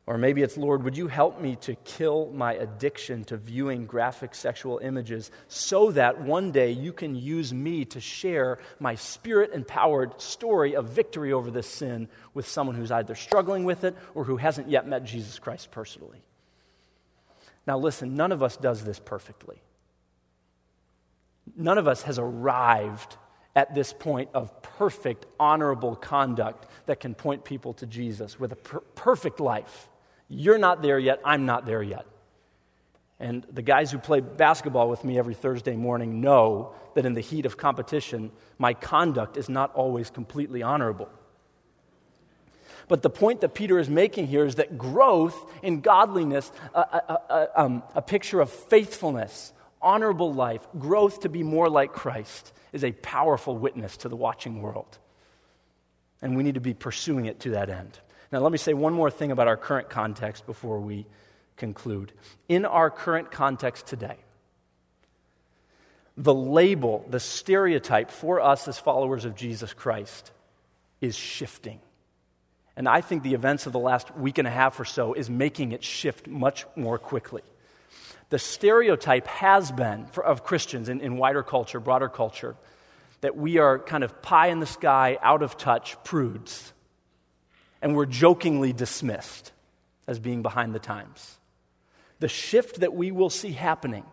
Or 0.06 0.18
maybe 0.18 0.42
it's, 0.42 0.58
Lord, 0.58 0.82
would 0.82 0.98
you 0.98 1.08
help 1.08 1.40
me 1.40 1.56
to 1.62 1.74
kill 1.76 2.30
my 2.34 2.52
addiction 2.54 3.24
to 3.24 3.38
viewing 3.38 3.86
graphic 3.86 4.34
sexual 4.34 4.78
images 4.78 5.30
so 5.48 5.92
that 5.92 6.20
one 6.20 6.52
day 6.52 6.72
you 6.72 6.92
can 6.92 7.14
use 7.14 7.54
me 7.54 7.86
to 7.86 8.00
share 8.00 8.58
my 8.78 8.96
spirit 8.96 9.52
empowered 9.54 10.20
story 10.20 10.76
of 10.76 10.90
victory 10.90 11.32
over 11.32 11.50
this 11.50 11.66
sin 11.66 12.08
with 12.34 12.46
someone 12.46 12.76
who's 12.76 12.90
either 12.90 13.14
struggling 13.14 13.64
with 13.64 13.84
it 13.84 13.96
or 14.14 14.24
who 14.24 14.36
hasn't 14.36 14.68
yet 14.68 14.86
met 14.86 15.04
Jesus 15.04 15.38
Christ 15.38 15.70
personally? 15.70 16.22
Now, 17.66 17.78
listen, 17.78 18.14
none 18.14 18.30
of 18.30 18.42
us 18.42 18.58
does 18.58 18.84
this 18.84 18.98
perfectly. 18.98 19.62
None 21.56 21.78
of 21.78 21.88
us 21.88 22.02
has 22.02 22.18
arrived 22.18 23.16
at 23.56 23.74
this 23.74 23.94
point 23.94 24.28
of 24.34 24.60
perfect, 24.60 25.24
honorable 25.40 25.96
conduct 25.96 26.66
that 26.84 27.00
can 27.00 27.14
point 27.14 27.44
people 27.44 27.72
to 27.74 27.86
Jesus 27.86 28.38
with 28.38 28.52
a 28.52 28.56
per- 28.56 28.80
perfect 28.80 29.40
life. 29.40 29.88
You're 30.34 30.58
not 30.58 30.82
there 30.82 30.98
yet. 30.98 31.20
I'm 31.24 31.46
not 31.46 31.66
there 31.66 31.82
yet. 31.82 32.06
And 33.20 33.46
the 33.52 33.62
guys 33.62 33.90
who 33.90 33.98
play 33.98 34.20
basketball 34.20 34.88
with 34.88 35.04
me 35.04 35.18
every 35.18 35.34
Thursday 35.34 35.76
morning 35.76 36.20
know 36.20 36.74
that 36.94 37.06
in 37.06 37.14
the 37.14 37.20
heat 37.20 37.46
of 37.46 37.56
competition, 37.56 38.32
my 38.58 38.74
conduct 38.74 39.36
is 39.36 39.48
not 39.48 39.74
always 39.74 40.10
completely 40.10 40.62
honorable. 40.62 41.08
But 42.88 43.02
the 43.02 43.10
point 43.10 43.40
that 43.40 43.54
Peter 43.54 43.78
is 43.78 43.88
making 43.88 44.26
here 44.26 44.44
is 44.44 44.56
that 44.56 44.76
growth 44.76 45.50
in 45.62 45.80
godliness, 45.80 46.50
a, 46.74 46.80
a, 46.80 47.18
a, 47.30 47.62
um, 47.62 47.82
a 47.94 48.02
picture 48.02 48.40
of 48.40 48.50
faithfulness, 48.50 49.52
honorable 49.80 50.34
life, 50.34 50.66
growth 50.78 51.20
to 51.20 51.28
be 51.28 51.42
more 51.42 51.70
like 51.70 51.92
Christ, 51.92 52.52
is 52.72 52.84
a 52.84 52.92
powerful 52.92 53.56
witness 53.56 53.96
to 53.98 54.08
the 54.08 54.16
watching 54.16 54.60
world. 54.60 54.98
And 56.20 56.36
we 56.36 56.42
need 56.42 56.54
to 56.54 56.60
be 56.60 56.74
pursuing 56.74 57.26
it 57.26 57.40
to 57.40 57.50
that 57.50 57.70
end. 57.70 57.98
Now, 58.34 58.40
let 58.40 58.50
me 58.50 58.58
say 58.58 58.74
one 58.74 58.94
more 58.94 59.12
thing 59.12 59.30
about 59.30 59.46
our 59.46 59.56
current 59.56 59.88
context 59.88 60.44
before 60.44 60.80
we 60.80 61.06
conclude. 61.56 62.10
In 62.48 62.64
our 62.64 62.90
current 62.90 63.30
context 63.30 63.86
today, 63.86 64.16
the 66.16 66.34
label, 66.34 67.06
the 67.08 67.20
stereotype 67.20 68.10
for 68.10 68.40
us 68.40 68.66
as 68.66 68.76
followers 68.76 69.24
of 69.24 69.36
Jesus 69.36 69.72
Christ 69.72 70.32
is 71.00 71.14
shifting. 71.14 71.78
And 72.76 72.88
I 72.88 73.02
think 73.02 73.22
the 73.22 73.34
events 73.34 73.66
of 73.66 73.72
the 73.72 73.78
last 73.78 74.16
week 74.16 74.38
and 74.38 74.48
a 74.48 74.50
half 74.50 74.80
or 74.80 74.84
so 74.84 75.12
is 75.14 75.30
making 75.30 75.70
it 75.70 75.84
shift 75.84 76.26
much 76.26 76.66
more 76.74 76.98
quickly. 76.98 77.42
The 78.30 78.40
stereotype 78.40 79.28
has 79.28 79.70
been 79.70 80.06
for, 80.06 80.24
of 80.24 80.42
Christians 80.42 80.88
in, 80.88 81.00
in 81.00 81.18
wider 81.18 81.44
culture, 81.44 81.78
broader 81.78 82.08
culture, 82.08 82.56
that 83.20 83.36
we 83.36 83.58
are 83.58 83.78
kind 83.78 84.02
of 84.02 84.22
pie 84.22 84.48
in 84.48 84.58
the 84.58 84.66
sky, 84.66 85.18
out 85.22 85.44
of 85.44 85.56
touch 85.56 85.96
prudes 86.02 86.73
and 87.84 87.94
were 87.94 88.06
jokingly 88.06 88.72
dismissed 88.72 89.52
as 90.06 90.18
being 90.18 90.40
behind 90.40 90.74
the 90.74 90.78
times. 90.78 91.36
The 92.18 92.28
shift 92.28 92.80
that 92.80 92.94
we 92.94 93.10
will 93.10 93.28
see 93.28 93.52
happening 93.52 94.04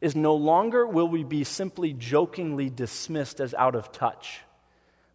is 0.00 0.14
no 0.14 0.36
longer 0.36 0.86
will 0.86 1.08
we 1.08 1.24
be 1.24 1.42
simply 1.42 1.92
jokingly 1.92 2.70
dismissed 2.70 3.40
as 3.40 3.52
out 3.54 3.74
of 3.74 3.90
touch, 3.90 4.42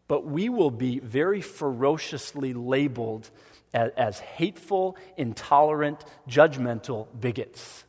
but 0.09 0.25
we 0.25 0.49
will 0.49 0.71
be 0.71 0.99
very 0.99 1.39
ferociously 1.39 2.53
labeled 2.53 3.31
as, 3.73 3.91
as 3.95 4.19
hateful, 4.19 4.97
intolerant, 5.15 6.03
judgmental 6.27 7.07
bigots. 7.17 7.85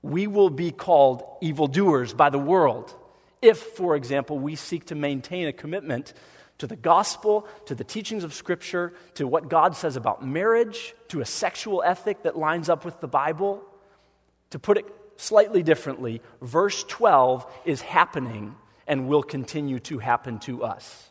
We 0.00 0.28
will 0.28 0.50
be 0.50 0.70
called 0.70 1.24
evildoers 1.40 2.14
by 2.14 2.30
the 2.30 2.38
world 2.38 2.94
if, 3.42 3.58
for 3.58 3.96
example, 3.96 4.38
we 4.38 4.54
seek 4.54 4.86
to 4.86 4.94
maintain 4.94 5.48
a 5.48 5.52
commitment 5.52 6.14
to 6.64 6.68
the 6.68 6.76
gospel, 6.76 7.46
to 7.66 7.74
the 7.74 7.84
teachings 7.84 8.24
of 8.24 8.32
Scripture, 8.32 8.94
to 9.16 9.26
what 9.26 9.50
God 9.50 9.76
says 9.76 9.96
about 9.96 10.26
marriage, 10.26 10.94
to 11.08 11.20
a 11.20 11.26
sexual 11.26 11.82
ethic 11.82 12.22
that 12.22 12.38
lines 12.38 12.70
up 12.70 12.86
with 12.86 12.98
the 13.02 13.06
Bible. 13.06 13.62
To 14.48 14.58
put 14.58 14.78
it 14.78 14.86
slightly 15.18 15.62
differently, 15.62 16.22
verse 16.40 16.82
12 16.84 17.44
is 17.66 17.82
happening 17.82 18.54
and 18.86 19.08
will 19.08 19.22
continue 19.22 19.78
to 19.80 19.98
happen 19.98 20.38
to 20.38 20.64
us. 20.64 21.10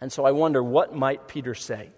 And 0.00 0.10
so 0.10 0.24
I 0.24 0.30
wonder 0.30 0.62
what 0.62 0.94
might 0.94 1.28
Peter 1.28 1.54
say 1.54 1.90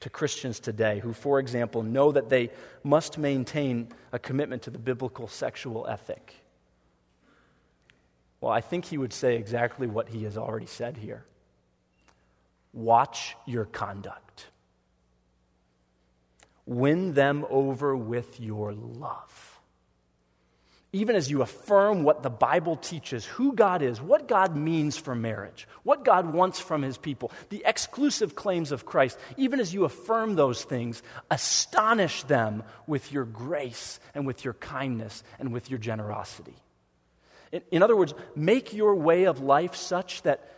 to 0.00 0.08
Christians 0.08 0.58
today 0.58 1.00
who, 1.00 1.12
for 1.12 1.38
example, 1.38 1.82
know 1.82 2.12
that 2.12 2.30
they 2.30 2.48
must 2.82 3.18
maintain 3.18 3.88
a 4.10 4.18
commitment 4.18 4.62
to 4.62 4.70
the 4.70 4.78
biblical 4.78 5.28
sexual 5.28 5.86
ethic? 5.86 6.34
Well, 8.40 8.52
I 8.52 8.60
think 8.60 8.86
he 8.86 8.98
would 8.98 9.12
say 9.12 9.36
exactly 9.36 9.86
what 9.86 10.08
he 10.08 10.24
has 10.24 10.36
already 10.36 10.66
said 10.66 10.96
here 10.96 11.24
watch 12.72 13.36
your 13.46 13.64
conduct, 13.64 14.46
win 16.66 17.14
them 17.14 17.44
over 17.50 17.96
with 17.96 18.40
your 18.40 18.72
love. 18.72 19.46
Even 20.92 21.14
as 21.14 21.30
you 21.30 21.40
affirm 21.40 22.02
what 22.02 22.24
the 22.24 22.30
Bible 22.30 22.74
teaches, 22.74 23.24
who 23.24 23.52
God 23.52 23.80
is, 23.80 24.00
what 24.00 24.26
God 24.26 24.56
means 24.56 24.96
for 24.96 25.14
marriage, 25.14 25.68
what 25.84 26.04
God 26.04 26.32
wants 26.32 26.58
from 26.58 26.82
his 26.82 26.98
people, 26.98 27.30
the 27.48 27.62
exclusive 27.64 28.34
claims 28.34 28.72
of 28.72 28.86
Christ, 28.86 29.16
even 29.36 29.60
as 29.60 29.72
you 29.72 29.84
affirm 29.84 30.34
those 30.34 30.64
things, 30.64 31.00
astonish 31.30 32.24
them 32.24 32.64
with 32.88 33.12
your 33.12 33.24
grace 33.24 34.00
and 34.16 34.26
with 34.26 34.44
your 34.44 34.54
kindness 34.54 35.22
and 35.38 35.52
with 35.52 35.70
your 35.70 35.78
generosity. 35.78 36.56
In, 37.52 37.82
other 37.82 37.96
words, 37.96 38.14
make 38.36 38.72
your 38.72 38.94
way 38.94 39.24
of 39.24 39.40
life 39.40 39.74
such 39.74 40.22
that, 40.22 40.48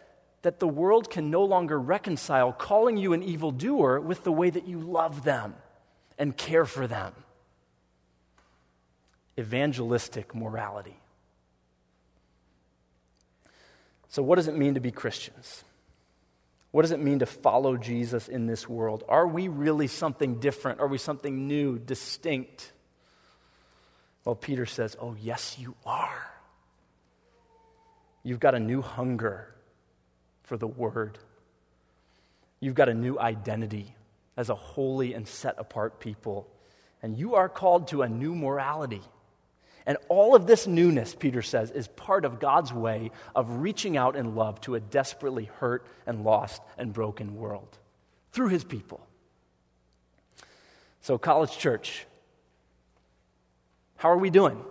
that 0.42 0.60
the 0.60 0.68
world 0.68 1.10
can 1.10 1.30
no 1.30 1.44
longer 1.44 1.78
reconcile 1.78 2.52
calling 2.52 2.98
you 2.98 3.14
an 3.14 3.22
evildoer 3.22 4.00
with 4.00 4.24
the 4.24 4.32
way 4.32 4.50
that 4.50 4.66
you 4.66 4.78
love 4.78 5.24
them 5.24 5.54
and 6.18 6.36
care 6.36 6.66
for 6.66 6.86
them. 6.86 7.14
Evangelistic 9.38 10.34
morality. 10.34 10.98
So, 14.10 14.22
what 14.22 14.36
does 14.36 14.46
it 14.46 14.54
mean 14.54 14.74
to 14.74 14.80
be 14.80 14.90
Christians? 14.90 15.64
What 16.70 16.82
does 16.82 16.90
it 16.90 17.00
mean 17.00 17.20
to 17.20 17.26
follow 17.26 17.78
Jesus 17.78 18.28
in 18.28 18.46
this 18.46 18.68
world? 18.68 19.04
Are 19.08 19.26
we 19.26 19.48
really 19.48 19.86
something 19.86 20.40
different? 20.40 20.80
Are 20.80 20.86
we 20.86 20.98
something 20.98 21.48
new, 21.48 21.78
distinct? 21.78 22.72
Well, 24.24 24.34
Peter 24.34 24.66
says, 24.66 24.96
Oh, 25.00 25.16
yes, 25.20 25.56
you 25.58 25.74
are. 25.86 26.21
You've 28.22 28.40
got 28.40 28.54
a 28.54 28.60
new 28.60 28.82
hunger 28.82 29.52
for 30.42 30.56
the 30.56 30.66
Word. 30.66 31.18
You've 32.60 32.74
got 32.74 32.88
a 32.88 32.94
new 32.94 33.18
identity 33.18 33.94
as 34.36 34.48
a 34.48 34.54
holy 34.54 35.14
and 35.14 35.26
set 35.26 35.56
apart 35.58 36.00
people. 36.00 36.48
And 37.02 37.18
you 37.18 37.34
are 37.34 37.48
called 37.48 37.88
to 37.88 38.02
a 38.02 38.08
new 38.08 38.34
morality. 38.34 39.02
And 39.84 39.98
all 40.08 40.36
of 40.36 40.46
this 40.46 40.66
newness, 40.66 41.14
Peter 41.14 41.42
says, 41.42 41.72
is 41.72 41.88
part 41.88 42.24
of 42.24 42.38
God's 42.38 42.72
way 42.72 43.10
of 43.34 43.50
reaching 43.58 43.96
out 43.96 44.14
in 44.14 44.36
love 44.36 44.60
to 44.62 44.76
a 44.76 44.80
desperately 44.80 45.50
hurt 45.58 45.84
and 46.06 46.22
lost 46.22 46.62
and 46.78 46.92
broken 46.92 47.34
world 47.36 47.78
through 48.30 48.48
his 48.48 48.62
people. 48.62 49.04
So, 51.00 51.18
College 51.18 51.58
Church, 51.58 52.06
how 53.96 54.10
are 54.10 54.18
we 54.18 54.30
doing? 54.30 54.62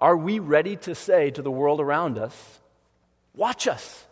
Are 0.00 0.16
we 0.16 0.38
ready 0.38 0.76
to 0.76 0.94
say 0.94 1.30
to 1.30 1.42
the 1.42 1.50
world 1.50 1.80
around 1.80 2.18
us, 2.18 2.60
watch 3.34 3.66
us? 3.66 4.06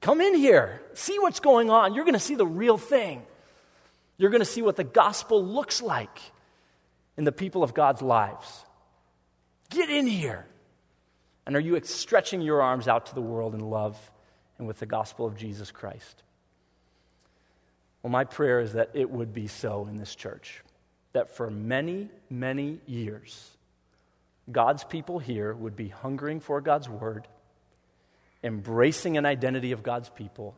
Come 0.00 0.20
in 0.20 0.34
here, 0.34 0.82
see 0.94 1.18
what's 1.18 1.40
going 1.40 1.70
on. 1.70 1.94
You're 1.94 2.04
going 2.04 2.14
to 2.14 2.20
see 2.20 2.34
the 2.34 2.46
real 2.46 2.76
thing. 2.76 3.22
You're 4.16 4.30
going 4.30 4.40
to 4.40 4.46
see 4.46 4.62
what 4.62 4.76
the 4.76 4.84
gospel 4.84 5.44
looks 5.44 5.80
like 5.80 6.18
in 7.16 7.24
the 7.24 7.32
people 7.32 7.62
of 7.62 7.74
God's 7.74 8.02
lives. 8.02 8.64
Get 9.70 9.88
in 9.88 10.06
here. 10.06 10.46
And 11.46 11.56
are 11.56 11.60
you 11.60 11.80
stretching 11.84 12.40
your 12.40 12.62
arms 12.62 12.88
out 12.88 13.06
to 13.06 13.14
the 13.14 13.22
world 13.22 13.54
in 13.54 13.60
love 13.60 13.98
and 14.58 14.66
with 14.66 14.78
the 14.78 14.86
gospel 14.86 15.26
of 15.26 15.36
Jesus 15.36 15.70
Christ? 15.70 16.22
Well, 18.02 18.10
my 18.10 18.24
prayer 18.24 18.60
is 18.60 18.74
that 18.74 18.90
it 18.94 19.10
would 19.10 19.32
be 19.32 19.46
so 19.46 19.86
in 19.86 19.96
this 19.96 20.14
church. 20.14 20.62
That 21.12 21.36
for 21.36 21.50
many, 21.50 22.10
many 22.28 22.80
years, 22.86 23.53
God's 24.50 24.84
people 24.84 25.18
here 25.18 25.54
would 25.54 25.76
be 25.76 25.88
hungering 25.88 26.40
for 26.40 26.60
God's 26.60 26.88
word, 26.88 27.26
embracing 28.42 29.16
an 29.16 29.24
identity 29.26 29.72
of 29.72 29.82
God's 29.82 30.08
people, 30.08 30.54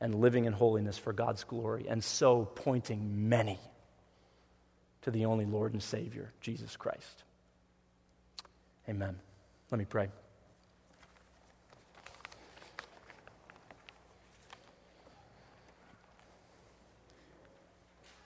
and 0.00 0.14
living 0.14 0.46
in 0.46 0.52
holiness 0.52 0.96
for 0.96 1.12
God's 1.12 1.44
glory, 1.44 1.86
and 1.88 2.02
so 2.02 2.44
pointing 2.44 3.28
many 3.28 3.58
to 5.02 5.10
the 5.10 5.26
only 5.26 5.46
Lord 5.46 5.72
and 5.72 5.82
Savior, 5.82 6.32
Jesus 6.40 6.76
Christ. 6.76 7.24
Amen. 8.88 9.16
Let 9.70 9.78
me 9.78 9.84
pray. 9.84 10.08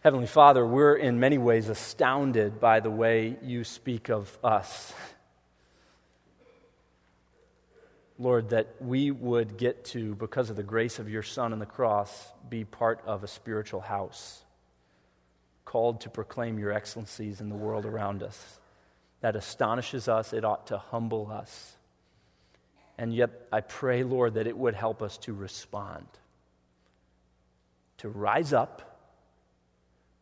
Heavenly 0.05 0.27
Father, 0.27 0.67
we're 0.67 0.97
in 0.97 1.19
many 1.19 1.39
ways 1.39 1.71
astounded 1.71 2.61
by 2.61 2.81
the 2.81 2.91
way 2.91 3.39
you 3.43 3.65
speak 3.65 4.11
of 4.11 4.39
us. 4.45 4.93
Lord, 8.19 8.51
that 8.51 8.75
we 8.81 9.11
would 9.11 9.57
get 9.57 9.87
to, 9.87 10.15
because 10.17 10.51
of 10.51 10.57
the 10.57 10.63
grace 10.63 10.99
of 10.99 11.09
your 11.09 11.23
Son 11.23 11.55
on 11.55 11.59
the 11.59 11.65
cross, 11.65 12.29
be 12.51 12.67
part 12.67 13.01
of 13.07 13.25
a 13.25 13.27
spiritual 13.27 13.81
house, 13.81 14.43
called 15.65 16.03
to 16.03 16.11
proclaim 16.11 16.59
your 16.59 16.71
excellencies 16.71 17.41
in 17.41 17.49
the 17.49 17.55
world 17.55 17.87
around 17.87 18.23
us. 18.23 18.61
That 19.23 19.37
astonishes 19.37 20.07
us, 20.07 20.35
it 20.35 20.45
ought 20.45 20.67
to 20.67 20.77
humble 20.77 21.33
us. 21.33 21.77
And 22.99 23.15
yet, 23.15 23.31
I 23.51 23.63
pray, 23.63 24.03
Lord, 24.03 24.35
that 24.35 24.47
it 24.47 24.59
would 24.59 24.75
help 24.75 25.01
us 25.01 25.17
to 25.21 25.33
respond, 25.33 26.05
to 27.97 28.11
rise 28.11 28.53
up 28.53 28.91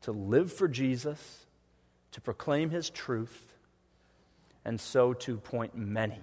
to 0.02 0.12
live 0.12 0.52
for 0.52 0.68
Jesus, 0.68 1.46
to 2.12 2.20
proclaim 2.20 2.70
his 2.70 2.90
truth, 2.90 3.54
and 4.64 4.80
so 4.80 5.12
to 5.12 5.36
point 5.36 5.76
many 5.76 6.20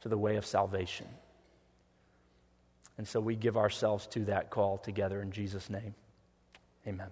to 0.00 0.08
the 0.08 0.18
way 0.18 0.36
of 0.36 0.44
salvation. 0.44 1.06
And 2.98 3.06
so 3.06 3.20
we 3.20 3.36
give 3.36 3.56
ourselves 3.56 4.06
to 4.08 4.24
that 4.26 4.50
call 4.50 4.78
together 4.78 5.22
in 5.22 5.32
Jesus' 5.32 5.70
name. 5.70 5.94
Amen. 6.86 7.08